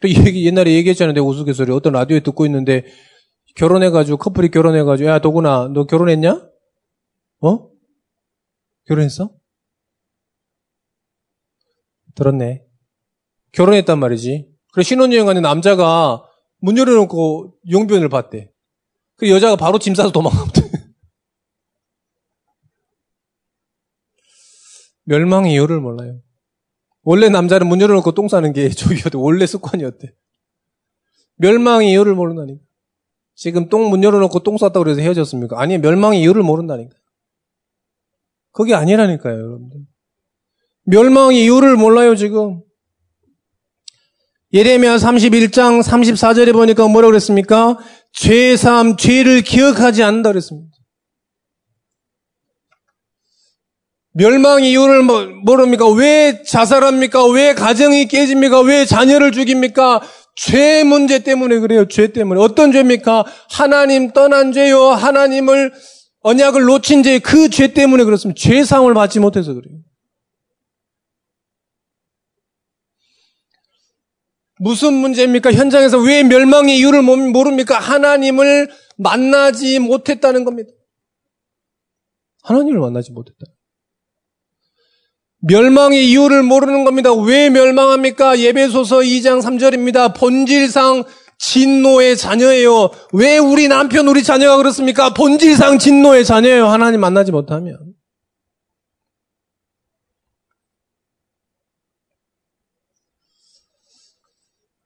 또 0.00 0.08
얘기, 0.08 0.46
옛날에 0.46 0.72
얘기했잖아요, 0.72 1.14
내가 1.14 1.26
우스갯소리. 1.26 1.72
어떤 1.72 1.92
라디오에 1.94 2.20
듣고 2.20 2.46
있는데, 2.46 2.84
결혼해가지고, 3.54 4.18
커플이 4.18 4.50
결혼해가지고, 4.50 5.08
야, 5.08 5.18
도구나, 5.20 5.68
너 5.72 5.86
결혼했냐? 5.86 6.48
어? 7.40 7.70
결혼했어? 8.86 9.30
들었네. 12.14 12.64
결혼했단 13.52 13.98
말이지. 13.98 14.50
그래, 14.72 14.82
신혼여행 14.82 15.26
가는 15.26 15.42
남자가 15.42 16.24
문 16.58 16.78
열어놓고 16.78 17.58
용변을 17.70 18.08
봤대. 18.08 18.50
그 19.16 19.28
여자가 19.30 19.56
바로 19.56 19.78
짐 19.78 19.94
싸서 19.94 20.12
도망갔대. 20.12 20.62
멸망의 25.04 25.52
이유를 25.52 25.80
몰라요. 25.80 26.20
원래 27.02 27.28
남자는 27.28 27.66
문 27.66 27.80
열어놓고 27.80 28.12
똥 28.12 28.28
싸는 28.28 28.52
게 28.52 28.68
저기였대. 28.74 29.18
원래 29.18 29.46
습관이었대. 29.46 30.14
멸망의 31.36 31.90
이유를 31.90 32.14
모른다니까. 32.14 32.62
지금 33.34 33.68
똥 33.68 33.90
문 33.90 34.04
열어놓고 34.04 34.40
똥 34.40 34.58
쌌다고 34.58 34.84
그래서 34.84 35.00
헤어졌습니까? 35.00 35.60
아니, 35.60 35.78
멸망의 35.78 36.20
이유를 36.20 36.42
모른다니까. 36.42 36.94
그게 38.52 38.74
아니라니까요, 38.74 39.34
여러분들. 39.34 39.80
멸망의 40.84 41.44
이유를 41.44 41.76
몰라요, 41.76 42.14
지금. 42.16 42.62
예레미야 44.52 44.96
31장 44.96 45.82
34절에 45.82 46.52
보니까 46.52 46.86
뭐라고 46.86 47.12
그랬습니까? 47.12 47.78
죄삼, 48.12 48.98
죄를 48.98 49.40
기억하지 49.40 50.02
않는다 50.02 50.30
그랬습니다. 50.30 50.72
멸망 54.14 54.62
이유를 54.62 55.02
뭐, 55.04 55.24
모릅니까? 55.44 55.88
왜 55.88 56.42
자살합니까? 56.42 57.26
왜 57.28 57.54
가정이 57.54 58.08
깨집니까? 58.08 58.60
왜 58.60 58.84
자녀를 58.84 59.32
죽입니까? 59.32 60.02
죄 60.34 60.82
문제 60.84 61.18
때문에 61.20 61.58
그래요. 61.60 61.86
죄 61.88 62.12
때문에. 62.12 62.40
어떤 62.40 62.72
죄입니까? 62.72 63.24
하나님 63.50 64.12
떠난 64.12 64.52
죄요. 64.52 64.80
하나님을 64.88 65.72
언약을 66.20 66.62
놓친 66.62 67.02
죄, 67.02 67.18
그 67.18 67.48
죄 67.48 67.72
때문에 67.74 68.04
그렇습니다. 68.04 68.38
죄상을 68.40 68.92
받지 68.94 69.20
못해서 69.20 69.52
그래요. 69.54 69.78
무슨 74.58 74.94
문제입니까? 74.94 75.52
현장에서 75.52 75.98
왜 75.98 76.22
멸망의 76.22 76.78
이유를 76.78 77.02
모릅니까? 77.02 77.78
하나님을 77.80 78.70
만나지 78.96 79.80
못했다는 79.80 80.44
겁니다. 80.44 80.70
하나님을 82.44 82.78
만나지 82.78 83.10
못했다. 83.10 83.51
멸망의 85.42 86.08
이유를 86.10 86.42
모르는 86.42 86.84
겁니다. 86.84 87.12
왜 87.12 87.50
멸망합니까? 87.50 88.38
예배소서 88.38 88.98
2장 88.98 89.42
3절입니다. 89.42 90.14
본질상 90.16 91.04
진노의 91.38 92.16
자녀예요. 92.16 92.90
왜 93.12 93.38
우리 93.38 93.66
남편, 93.66 94.06
우리 94.06 94.22
자녀가 94.22 94.56
그렇습니까? 94.56 95.12
본질상 95.12 95.78
진노의 95.78 96.24
자녀예요. 96.24 96.66
하나님 96.68 97.00
만나지 97.00 97.32
못하면. 97.32 97.76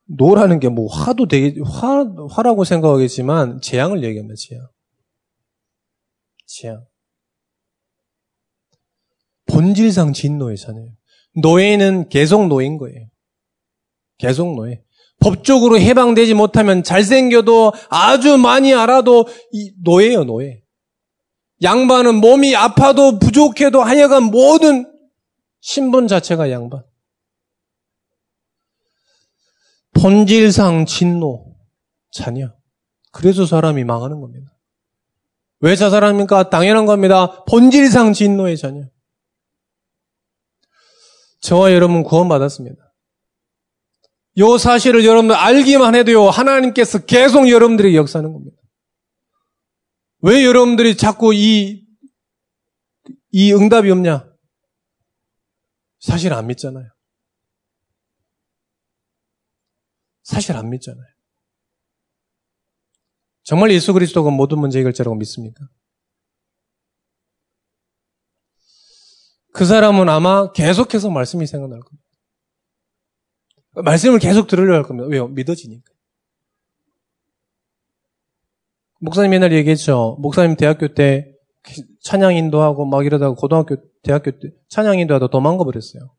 노라는 0.09 0.61
게 0.61 0.69
뭐 0.69 0.87
화도 0.89 1.27
되게 1.27 1.61
화 1.65 2.05
화라고 2.31 2.65
생각하겠지만 2.65 3.61
재앙을 3.61 4.05
얘기합니다. 4.05 4.35
재앙. 4.39 4.69
재앙. 6.47 6.85
본질상 9.57 10.13
진노예잖아요. 10.13 10.91
노예는 11.37 12.11
계속 12.11 12.47
노인 12.47 12.77
거예요. 12.77 13.09
계속 14.19 14.55
노예. 14.55 14.83
법적으로 15.19 15.81
해방되지 15.81 16.35
못하면 16.35 16.83
잘생겨도 16.83 17.73
아주 17.89 18.37
많이 18.37 18.75
알아도 18.75 19.27
노예요, 19.83 20.25
노예. 20.25 20.61
양반은 21.63 22.17
몸이 22.17 22.55
아파도 22.55 23.19
부족해도 23.19 23.83
하여간 23.83 24.25
모든 24.25 24.93
신분 25.61 26.07
자체가 26.07 26.51
양반. 26.51 26.85
본질상 29.95 30.85
진노, 30.85 31.57
자녀. 32.13 32.53
그래서 33.11 33.47
사람이 33.47 33.85
망하는 33.85 34.21
겁니다. 34.21 34.51
왜 35.61 35.77
자살합니까? 35.77 36.51
당연한 36.51 36.85
겁니다. 36.85 37.43
본질상 37.47 38.13
진노의 38.13 38.59
자녀. 38.59 38.83
저와 41.41 41.73
여러분 41.73 42.03
구원받았습니다. 42.03 42.83
요 44.39 44.59
사실을 44.59 45.05
여러분들 45.05 45.35
알기만 45.35 45.95
해도요, 45.95 46.29
하나님께서 46.29 47.05
계속 47.07 47.49
여러분들에게 47.49 47.97
역사하는 47.97 48.33
겁니다. 48.33 48.57
왜 50.21 50.45
여러분들이 50.45 50.97
자꾸 50.97 51.33
이, 51.35 51.87
이 53.31 53.53
응답이 53.53 53.91
없냐? 53.91 54.29
사실 56.01 56.33
안 56.33 56.47
믿잖아요. 56.49 56.89
사실 60.23 60.57
안 60.57 60.69
믿잖아요. 60.71 61.07
정말 63.45 63.71
예수 63.71 63.93
그리스도가 63.93 64.31
모든 64.31 64.59
문제 64.59 64.81
해결자라고 64.81 65.17
믿습니까? 65.17 65.69
그 69.57 69.65
사람은 69.65 70.11
아마 70.11 70.53
계속해서 70.53 71.09
말씀이 71.09 71.47
생각날 71.47 71.81
겁니다. 71.81 72.05
말씀을 73.83 74.19
계속 74.19 74.49
들으려 74.49 74.75
할 74.75 74.83
겁니다. 74.83 75.09
왜요? 75.09 75.29
믿어지니까. 75.29 75.93
목사님 79.01 79.33
옛날 79.33 79.53
얘기했죠. 79.53 80.19
목사님 80.21 80.57
대학교 80.57 80.93
때 80.93 81.33
찬양 82.03 82.37
인도하고 82.37 82.85
막 82.85 83.07
이러다가 83.07 83.35
고등학교, 83.35 83.77
대학교 84.03 84.31
때 84.33 84.51
찬양 84.69 84.99
인도하다 84.99 85.29
도망가 85.29 85.65
버렸어요. 85.65 86.15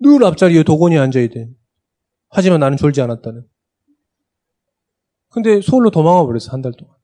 늘 0.00 0.22
앞자리에 0.22 0.64
도건이 0.64 0.98
앉아야 0.98 1.28
돼. 1.28 1.48
하지만 2.28 2.60
나는 2.60 2.76
졸지 2.76 3.00
않았다는. 3.00 3.46
근데 5.30 5.62
서울로 5.62 5.90
도망가 5.90 6.26
버렸어, 6.26 6.52
한 6.52 6.60
달 6.60 6.72
동안. 6.76 6.94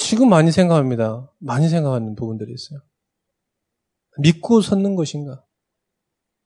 지금 0.00 0.30
많이 0.30 0.50
생각합니다. 0.50 1.30
많이 1.38 1.68
생각하는 1.68 2.14
부분들이 2.14 2.52
있어요. 2.52 2.80
믿고 4.18 4.62
섰는 4.62 4.96
것인가? 4.96 5.44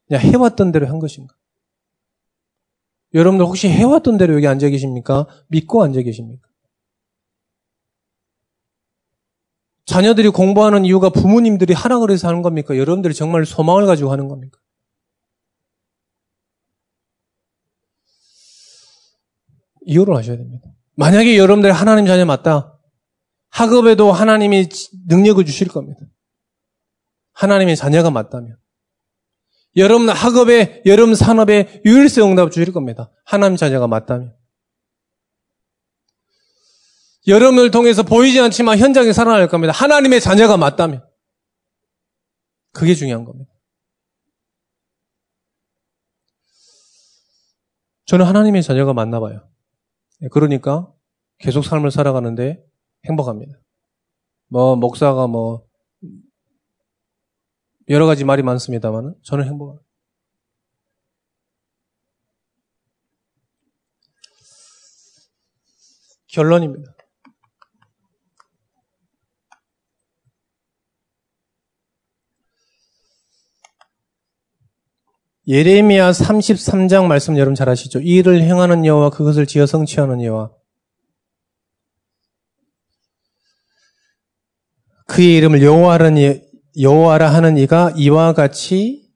그냥 0.06 0.22
해왔던 0.22 0.72
대로 0.72 0.88
한 0.88 0.98
것인가? 0.98 1.34
여러분들 3.14 3.46
혹시 3.46 3.68
해왔던 3.68 4.18
대로 4.18 4.34
여기 4.34 4.46
앉아 4.46 4.68
계십니까? 4.68 5.26
믿고 5.48 5.82
앉아 5.84 6.02
계십니까? 6.02 6.46
자녀들이 9.86 10.30
공부하는 10.30 10.84
이유가 10.84 11.10
부모님들이 11.10 11.74
하라 11.74 12.00
그래서 12.00 12.26
하는 12.26 12.42
겁니까? 12.42 12.76
여러분들이 12.76 13.14
정말 13.14 13.46
소망을 13.46 13.86
가지고 13.86 14.10
하는 14.10 14.28
겁니까? 14.28 14.58
이유를 19.82 20.16
하셔야 20.16 20.38
됩니다. 20.38 20.68
만약에 20.96 21.38
여러분들이 21.38 21.72
하나님 21.72 22.06
자녀 22.06 22.24
맞다. 22.24 22.73
학업에도 23.54 24.10
하나님이 24.10 24.68
능력을 25.06 25.44
주실 25.46 25.68
겁니다. 25.68 26.00
하나님의 27.34 27.76
자녀가 27.76 28.10
맞다면. 28.10 28.58
여러분 29.76 30.08
학업에, 30.08 30.82
여러분 30.86 31.14
산업에 31.14 31.80
유일세 31.84 32.20
응답 32.22 32.50
주실 32.50 32.72
겁니다. 32.72 33.12
하나님 33.24 33.56
자녀가 33.56 33.86
맞다면. 33.86 34.36
여러분을 37.28 37.70
통해서 37.70 38.02
보이지 38.02 38.40
않지만 38.40 38.78
현장에 38.78 39.12
살아날 39.12 39.46
겁니다. 39.46 39.72
하나님의 39.72 40.20
자녀가 40.20 40.56
맞다면. 40.56 41.06
그게 42.72 42.94
중요한 42.96 43.24
겁니다. 43.24 43.52
저는 48.06 48.26
하나님의 48.26 48.64
자녀가 48.64 48.92
맞나 48.92 49.20
봐요. 49.20 49.48
네, 50.20 50.28
그러니까 50.32 50.92
계속 51.38 51.64
삶을 51.64 51.92
살아가는데 51.92 52.73
행복합니다. 53.06 53.58
뭐, 54.48 54.76
목사가 54.76 55.26
뭐, 55.26 55.66
여러 57.88 58.06
가지 58.06 58.24
말이 58.24 58.42
많습니다만 58.42 59.14
저는 59.22 59.46
행복합니다. 59.46 59.84
결론입니다. 66.28 66.94
예레미야 75.46 76.10
33장 76.10 77.06
말씀 77.06 77.36
여러분 77.36 77.54
잘 77.54 77.68
아시죠? 77.68 78.00
이 78.00 78.16
일을 78.16 78.40
행하는 78.42 78.86
여호와 78.86 79.10
그것을 79.10 79.46
지어 79.46 79.66
성취하는 79.66 80.22
여호와 80.22 80.50
그의 85.06 85.36
이름을 85.36 85.62
여호와라는 85.62 86.42
여호와라 86.80 87.32
하는 87.32 87.56
이가 87.56 87.92
이와 87.96 88.32
같이 88.32 89.10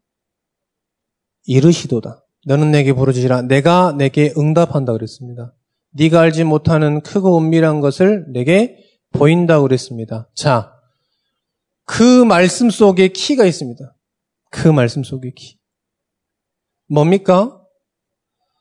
이르시도다. 1.45 2.25
너는 2.47 2.71
내게 2.71 2.93
부르짖으라. 2.93 3.43
내가 3.43 3.93
내게 3.97 4.33
응답한다 4.37 4.93
그랬습니다. 4.93 5.55
네가 5.91 6.21
알지 6.21 6.45
못하는 6.45 7.01
크고 7.01 7.39
은밀한 7.39 7.81
것을 7.81 8.27
내게 8.33 8.77
보인다 9.11 9.61
그랬습니다. 9.61 10.31
자, 10.35 10.73
그 11.85 12.25
말씀 12.25 12.69
속에 12.71 13.09
키가 13.09 13.47
있습니다. 13.47 13.97
그 14.51 14.69
말씀 14.69 15.03
속에 15.03 15.33
키. 15.35 15.59
뭡니까? 16.87 17.63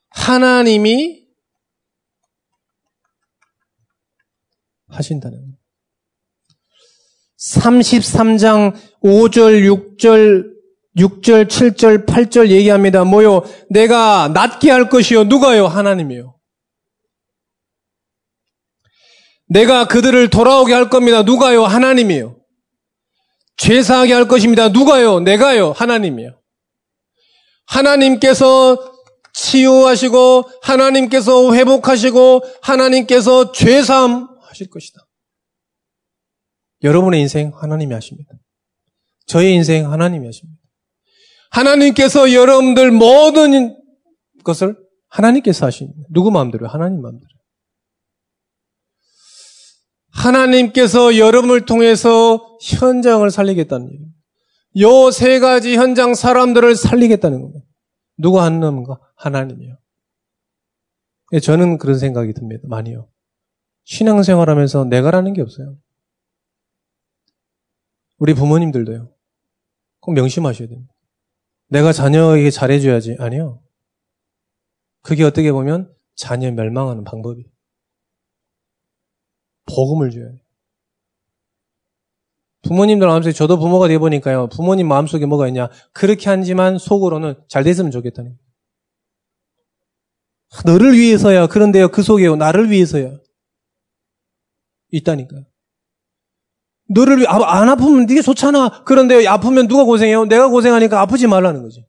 하나님이 0.10 1.28
하신다는 4.88 5.52
것. 5.52 5.57
33장 7.40 8.74
5절, 9.04 9.98
6절, 9.98 10.58
6절, 10.98 11.48
7절, 11.48 12.06
8절 12.06 12.50
얘기합니다. 12.50 13.04
뭐요? 13.04 13.44
내가 13.70 14.30
낫게 14.34 14.72
할 14.72 14.90
것이요. 14.90 15.26
누가요? 15.26 15.68
하나님이요. 15.68 16.36
내가 19.50 19.88
그들을 19.88 20.30
돌아오게 20.30 20.74
할 20.74 20.90
겁니다. 20.90 21.22
누가요? 21.22 21.64
하나님이요. 21.64 22.36
죄사하게 23.58 24.14
할 24.14 24.28
것입니다. 24.28 24.70
누가요? 24.70 25.20
내가요. 25.20 25.72
하나님이요. 25.72 26.40
하나님께서 27.66 28.78
치유하시고 29.34 30.50
하나님께서 30.62 31.54
회복하시고 31.54 32.44
하나님께서 32.62 33.52
죄사함 33.52 34.28
하실 34.42 34.70
것이다. 34.70 35.07
여러분의 36.84 37.22
인생 37.22 37.52
하나님이 37.56 37.94
하십니다. 37.94 38.32
저의 39.26 39.54
인생 39.54 39.92
하나님이 39.92 40.26
하십니다. 40.28 40.62
하나님께서 41.52 42.34
여러분들 42.34 42.92
모든 42.92 43.76
것을 44.44 44.78
하나님께서 45.10 45.66
하십니다. 45.66 46.00
누구 46.10 46.32
마음대로? 46.32 46.68
하나님 46.68 47.02
마음대로. 47.02 47.28
하나님께서 50.12 51.18
여러분을 51.18 51.66
통해서 51.66 52.58
현장을 52.62 53.30
살리겠다는 53.30 53.88
얘기입니다. 53.88 54.18
요 54.80 55.10
세 55.12 55.40
가지 55.40 55.76
현장 55.76 56.14
사람들을 56.14 56.76
살리겠다는 56.76 57.42
겁니다. 57.42 57.66
누가 58.18 58.44
하는 58.44 58.60
건가? 58.60 59.00
하나님이요. 59.16 59.78
예, 61.34 61.40
저는 61.40 61.78
그런 61.78 61.98
생각이 61.98 62.34
듭니다. 62.34 62.64
많이요. 62.68 63.10
신앙생활 63.86 64.50
하면서 64.50 64.86
내가라는 64.86 65.34
게 65.34 65.42
없어요. 65.42 65.76
우리 68.18 68.34
부모님들도요. 68.34 69.14
꼭 70.00 70.14
명심하셔야 70.14 70.68
됩니다. 70.68 70.94
내가 71.70 71.92
자녀에게 71.92 72.50
잘해줘야지. 72.50 73.18
아니요. 73.20 73.62
그게 75.02 75.24
어떻게 75.24 75.52
보면 75.52 75.94
자녀 76.16 76.52
멸망하는 76.52 77.04
방법이. 77.04 77.46
복음을 79.66 80.10
줘야 80.12 80.30
돼요. 80.30 80.40
부모님들 82.64 83.08
마음속에 83.08 83.34
저도 83.34 83.60
부모가 83.60 83.88
돼보니까요. 83.88 84.48
부모님 84.50 84.88
마음속에 84.88 85.26
뭐가 85.26 85.48
있냐. 85.48 85.70
그렇게 85.94 86.30
하지만 86.30 86.78
속으로는 86.78 87.36
잘 87.48 87.64
됐으면 87.64 87.92
좋겠다는 87.92 88.32
거예요. 88.32 88.48
너를 90.66 90.98
위해서야. 90.98 91.48
그런데요. 91.48 91.90
그 91.90 92.02
속에요. 92.02 92.36
나를 92.36 92.72
위해서야. 92.72 93.18
있다니까요. 94.92 95.46
너를 96.90 97.28
아, 97.30 97.60
안 97.60 97.70
아프면 97.70 98.06
네게 98.06 98.22
좋잖아. 98.22 98.84
그런데 98.86 99.28
아프면 99.28 99.68
누가 99.68 99.84
고생해요? 99.84 100.26
내가 100.26 100.48
고생하니까 100.48 101.02
아프지 101.02 101.28
말라는 101.28 101.64
거지. 101.64 101.86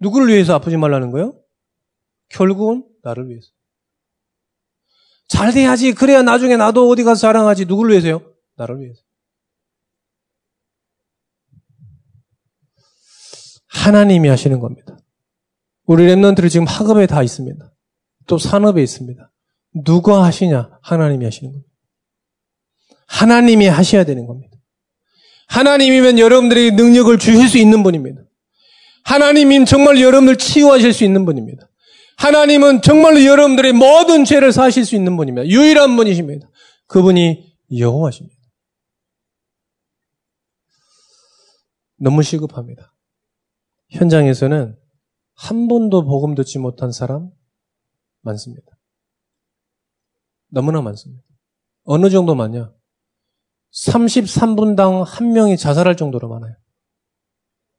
누구를 0.00 0.28
위해서 0.28 0.54
아프지 0.54 0.76
말라는 0.76 1.10
거예요? 1.10 1.38
결국은 2.28 2.84
나를 3.02 3.28
위해서. 3.28 3.48
잘 5.28 5.52
돼야지. 5.52 5.92
그래야 5.94 6.22
나중에 6.22 6.56
나도 6.56 6.88
어디 6.88 7.04
가서 7.04 7.20
자랑하지. 7.20 7.66
누구를 7.66 7.92
위해서요? 7.92 8.22
나를 8.56 8.80
위해서. 8.80 9.02
하나님이 13.68 14.28
하시는 14.28 14.58
겁니다. 14.58 14.98
우리 15.84 16.06
랩런트를 16.06 16.50
지금 16.50 16.66
학업에 16.66 17.06
다 17.06 17.22
있습니다. 17.22 17.72
또 18.26 18.38
산업에 18.38 18.82
있습니다. 18.82 19.32
누가 19.84 20.24
하시냐? 20.24 20.78
하나님이 20.82 21.24
하시는 21.24 21.52
겁니다. 21.52 21.75
하나님이 23.06 23.66
하셔야 23.66 24.04
되는 24.04 24.26
겁니다. 24.26 24.56
하나님이면 25.48 26.18
여러분들에게 26.18 26.76
능력을 26.76 27.16
주실 27.18 27.48
수 27.48 27.58
있는 27.58 27.82
분입니다. 27.82 28.22
하나님이면 29.04 29.66
정말 29.66 30.00
여러분들 30.00 30.36
치유하실 30.36 30.92
수 30.92 31.04
있는 31.04 31.24
분입니다. 31.24 31.68
하나님은 32.16 32.82
정말로 32.82 33.24
여러분들의 33.24 33.72
모든 33.72 34.24
죄를 34.24 34.52
사실 34.52 34.84
수 34.84 34.96
있는 34.96 35.16
분입니다. 35.16 35.46
유일한 35.48 35.96
분이십니다. 35.96 36.50
그분이 36.86 37.56
여호와십니다. 37.78 38.36
너무 41.98 42.22
시급합니다. 42.22 42.94
현장에서는 43.90 44.76
한 45.34 45.68
번도 45.68 46.04
복음 46.04 46.34
듣지 46.34 46.58
못한 46.58 46.90
사람 46.90 47.30
많습니다. 48.22 48.66
너무나 50.48 50.80
많습니다. 50.80 51.22
어느 51.84 52.10
정도 52.10 52.34
많냐? 52.34 52.72
33분당 53.84 55.04
한 55.04 55.32
명이 55.32 55.56
자살할 55.56 55.96
정도로 55.96 56.28
많아요. 56.28 56.54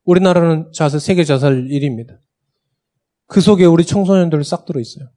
우리나라는 0.06 0.72
자살, 0.74 1.00
세계 1.00 1.24
자살 1.24 1.68
1위입니다. 1.68 2.18
그 3.26 3.42
속에 3.42 3.66
우리 3.66 3.86
청소년들 3.86 4.44
싹 4.44 4.66
들어있어요. 4.66 5.10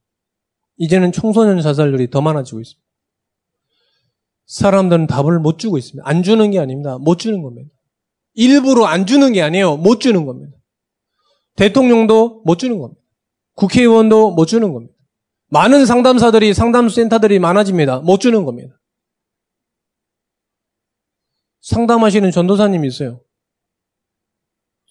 이제는 0.79 1.13
청소년 1.13 1.61
자살률이 1.61 2.11
더 2.11 2.21
많아지고 2.23 2.61
있습니다. 2.61 2.83
사람들은 4.47 5.07
답을 5.07 5.39
못 5.39 5.59
주고 5.59 5.79
있습니다. 5.79 6.09
안 6.09 6.23
주는 6.23 6.51
게 6.51 6.59
아닙니다. 6.59 6.99
못 6.99 7.19
주는 7.19 7.43
겁니다. 7.43 7.71
일부러 8.35 8.87
안 8.87 9.07
주는 9.07 9.33
게 9.33 9.43
아니에요. 9.43 9.77
못 9.77 10.01
주는 10.01 10.25
겁니다. 10.25 10.57
대통령도 11.57 12.43
못 12.45 12.59
주는 12.59 12.79
겁니다. 12.79 13.01
국회의원도 13.55 14.33
못 14.33 14.47
주는 14.47 14.73
겁니다. 14.73 14.95
많은 15.49 15.85
상담사들이, 15.85 16.55
상담센터들이 16.55 17.39
많아집니다. 17.39 18.01
못 18.01 18.21
주는 18.21 18.45
겁니다. 18.45 18.80
상담하시는 21.71 22.31
전도사님이 22.33 22.89
있어요. 22.89 23.23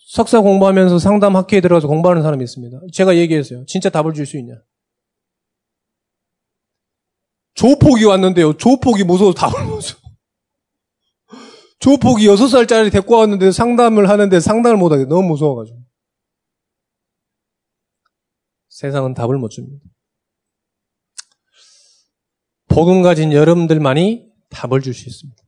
석사 0.08 0.40
공부하면서 0.42 0.98
상담 1.00 1.36
학회에 1.36 1.62
들어가서 1.62 1.88
공부하는 1.88 2.24
사람이 2.24 2.44
있습니다. 2.44 2.80
제가 2.94 3.18
얘기했어요. 3.18 3.66
진짜 3.66 3.90
답을 3.90 4.14
줄 4.14 4.26
수 4.26 4.38
있냐? 4.38 4.56
조폭이 7.54 8.06
왔는데요. 8.06 8.56
조폭이 8.58 9.04
무서워서 9.04 9.36
답을 9.38 9.66
못 9.66 9.82
줘. 9.82 9.98
조폭이 11.80 12.26
6살짜리 12.28 12.92
데리고 12.92 13.18
왔는데 13.18 13.52
상담을 13.52 14.10
하는데 14.10 14.40
상담을 14.40 14.78
못 14.78 14.92
하게 14.92 15.06
너무 15.06 15.28
무서워가지고. 15.30 15.78
세상은 18.70 19.14
답을 19.14 19.38
못 19.38 19.50
줍니다. 19.50 19.84
복음 22.70 23.02
가진 23.02 23.34
여러분들만이 23.34 24.32
답을 24.50 24.82
줄 24.82 24.94
수 24.94 25.10
있습니다. 25.10 25.44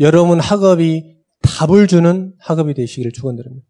여러분 0.00 0.40
학업이 0.40 1.18
답을 1.42 1.86
주는 1.86 2.34
학업이 2.38 2.74
되시기를 2.74 3.12
축원드립니다. 3.12 3.66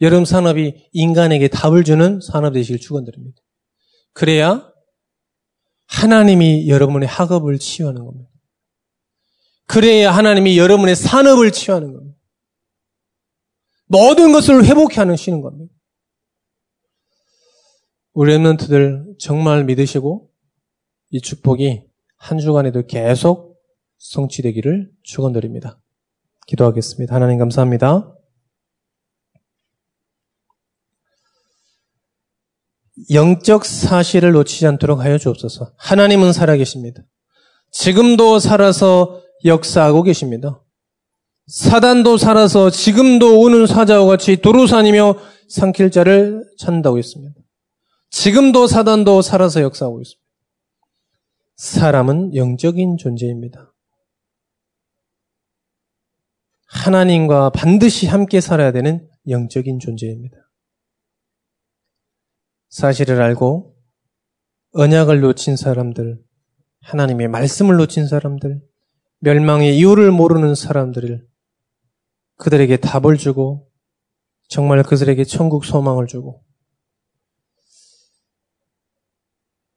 여러분 0.00 0.24
산업이 0.24 0.88
인간에게 0.92 1.48
답을 1.48 1.84
주는 1.84 2.20
산업 2.20 2.52
되시길 2.52 2.80
축원드립니다. 2.80 3.40
그래야 4.12 4.70
하나님이 5.86 6.68
여러분의 6.68 7.08
학업을 7.08 7.58
치유하는 7.58 8.04
겁니다. 8.04 8.30
그래야 9.66 10.10
하나님이 10.10 10.58
여러분의 10.58 10.96
산업을 10.96 11.52
치유하는 11.52 11.92
겁니다. 11.92 12.18
모든 13.86 14.32
것을 14.32 14.64
회복해 14.64 15.00
하시는 15.00 15.40
겁니다. 15.40 15.72
우리 18.12 18.36
랩런트들 18.36 19.18
정말 19.18 19.64
믿으시고 19.64 20.30
이 21.10 21.20
축복이 21.20 21.82
한 22.16 22.38
주간에도 22.38 22.86
계속 22.86 23.53
성취되기를 23.98 24.90
축원드립니다. 25.02 25.80
기도하겠습니다. 26.46 27.14
하나님 27.14 27.38
감사합니다. 27.38 28.14
영적 33.10 33.64
사실을 33.64 34.32
놓치지 34.32 34.66
않도록 34.66 35.00
하여 35.00 35.18
주옵소서. 35.18 35.72
하나님은 35.76 36.32
살아계십니다. 36.32 37.02
지금도 37.70 38.38
살아서 38.38 39.20
역사하고 39.44 40.02
계십니다. 40.04 40.62
사단도 41.46 42.16
살아서 42.16 42.70
지금도 42.70 43.40
오는 43.40 43.66
사자와 43.66 44.06
같이 44.06 44.36
도루산이며 44.36 45.16
삼킬 45.48 45.90
자를 45.90 46.44
찾는다고 46.58 46.98
했습니다. 46.98 47.34
지금도 48.10 48.66
사단도 48.66 49.22
살아서 49.22 49.60
역사하고 49.60 50.00
있습니다. 50.00 50.24
사람은 51.56 52.34
영적인 52.34 52.96
존재입니다. 52.96 53.73
하나님과 56.66 57.50
반드시 57.50 58.06
함께 58.06 58.40
살아야 58.40 58.72
되는 58.72 59.08
영적인 59.28 59.78
존재입니다. 59.78 60.36
사실을 62.68 63.22
알고 63.22 63.76
언약을 64.72 65.20
놓친 65.20 65.56
사람들, 65.56 66.20
하나님의 66.80 67.28
말씀을 67.28 67.76
놓친 67.76 68.08
사람들, 68.08 68.60
멸망의 69.20 69.78
이유를 69.78 70.10
모르는 70.10 70.54
사람들을 70.54 71.26
그들에게 72.36 72.76
답을 72.78 73.16
주고 73.16 73.70
정말 74.48 74.82
그들에게 74.82 75.22
천국 75.24 75.64
소망을 75.64 76.06
주고 76.06 76.44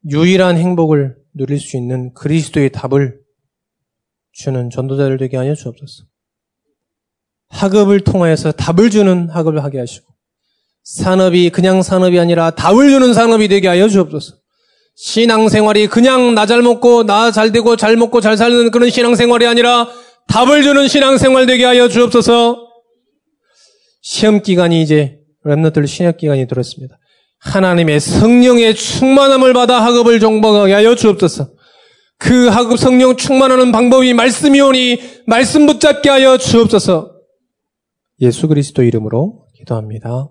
유일한 0.10 0.58
행복을 0.58 1.18
누릴 1.34 1.60
수 1.60 1.78
있는 1.78 2.14
그리스도의 2.14 2.72
답을 2.72 3.22
주는 4.32 4.70
전도자를 4.70 5.18
되게 5.18 5.38
하여 5.38 5.54
주옵소서. 5.54 6.06
학업을 7.50 8.02
통하여서 8.02 8.52
답을 8.54 8.90
주는 8.90 9.30
학업을 9.30 9.64
하게 9.64 9.80
하시고 9.80 10.06
산업이 10.84 11.50
그냥 11.50 11.82
산업이 11.82 12.20
아니라 12.20 12.52
답을 12.52 12.90
주는 12.90 13.14
산업이 13.14 13.48
되게 13.48 13.68
하여 13.68 13.88
주옵소서. 13.90 14.36
신앙생활이 14.96 15.88
그냥 15.88 16.34
나 16.34 16.46
잘 16.46 16.62
먹고 16.62 17.04
나 17.04 17.32
잘 17.32 17.52
되고 17.52 17.76
잘 17.76 17.96
먹고 17.98 18.20
잘 18.22 18.36
사는 18.38 18.72
그런 18.72 18.90
신앙생활이 18.90 19.46
아니라 19.46 19.88
답을 20.28 20.64
주는 20.64 20.88
신앙생활 20.88 21.46
되게 21.46 21.66
하여 21.66 21.88
주옵소서. 21.88 22.68
시험 24.02 24.42
기간이 24.42 24.82
이제 24.82 25.20
랩너들 25.46 25.88
신학 25.88 26.18
기간이 26.18 26.48
들었습니다. 26.48 26.98
하나님의 27.40 28.00
성령의 28.00 28.76
충만함을 28.76 29.54
받아 29.54 29.84
학업을 29.84 30.20
정복하게 30.20 30.74
하여 30.74 30.96
주옵소서. 30.96 31.50
그 32.18 32.48
학업 32.48 32.80
성령 32.80 33.16
충만하는 33.16 33.72
방법이 33.72 34.14
말씀이오니 34.14 35.24
말씀 35.28 35.68
붙잡게 35.68 36.10
하여 36.10 36.38
주옵소서. 36.38 37.17
예수 38.20 38.48
그리스도 38.48 38.84
이름으로 38.84 39.46
기도합니다. 39.54 40.30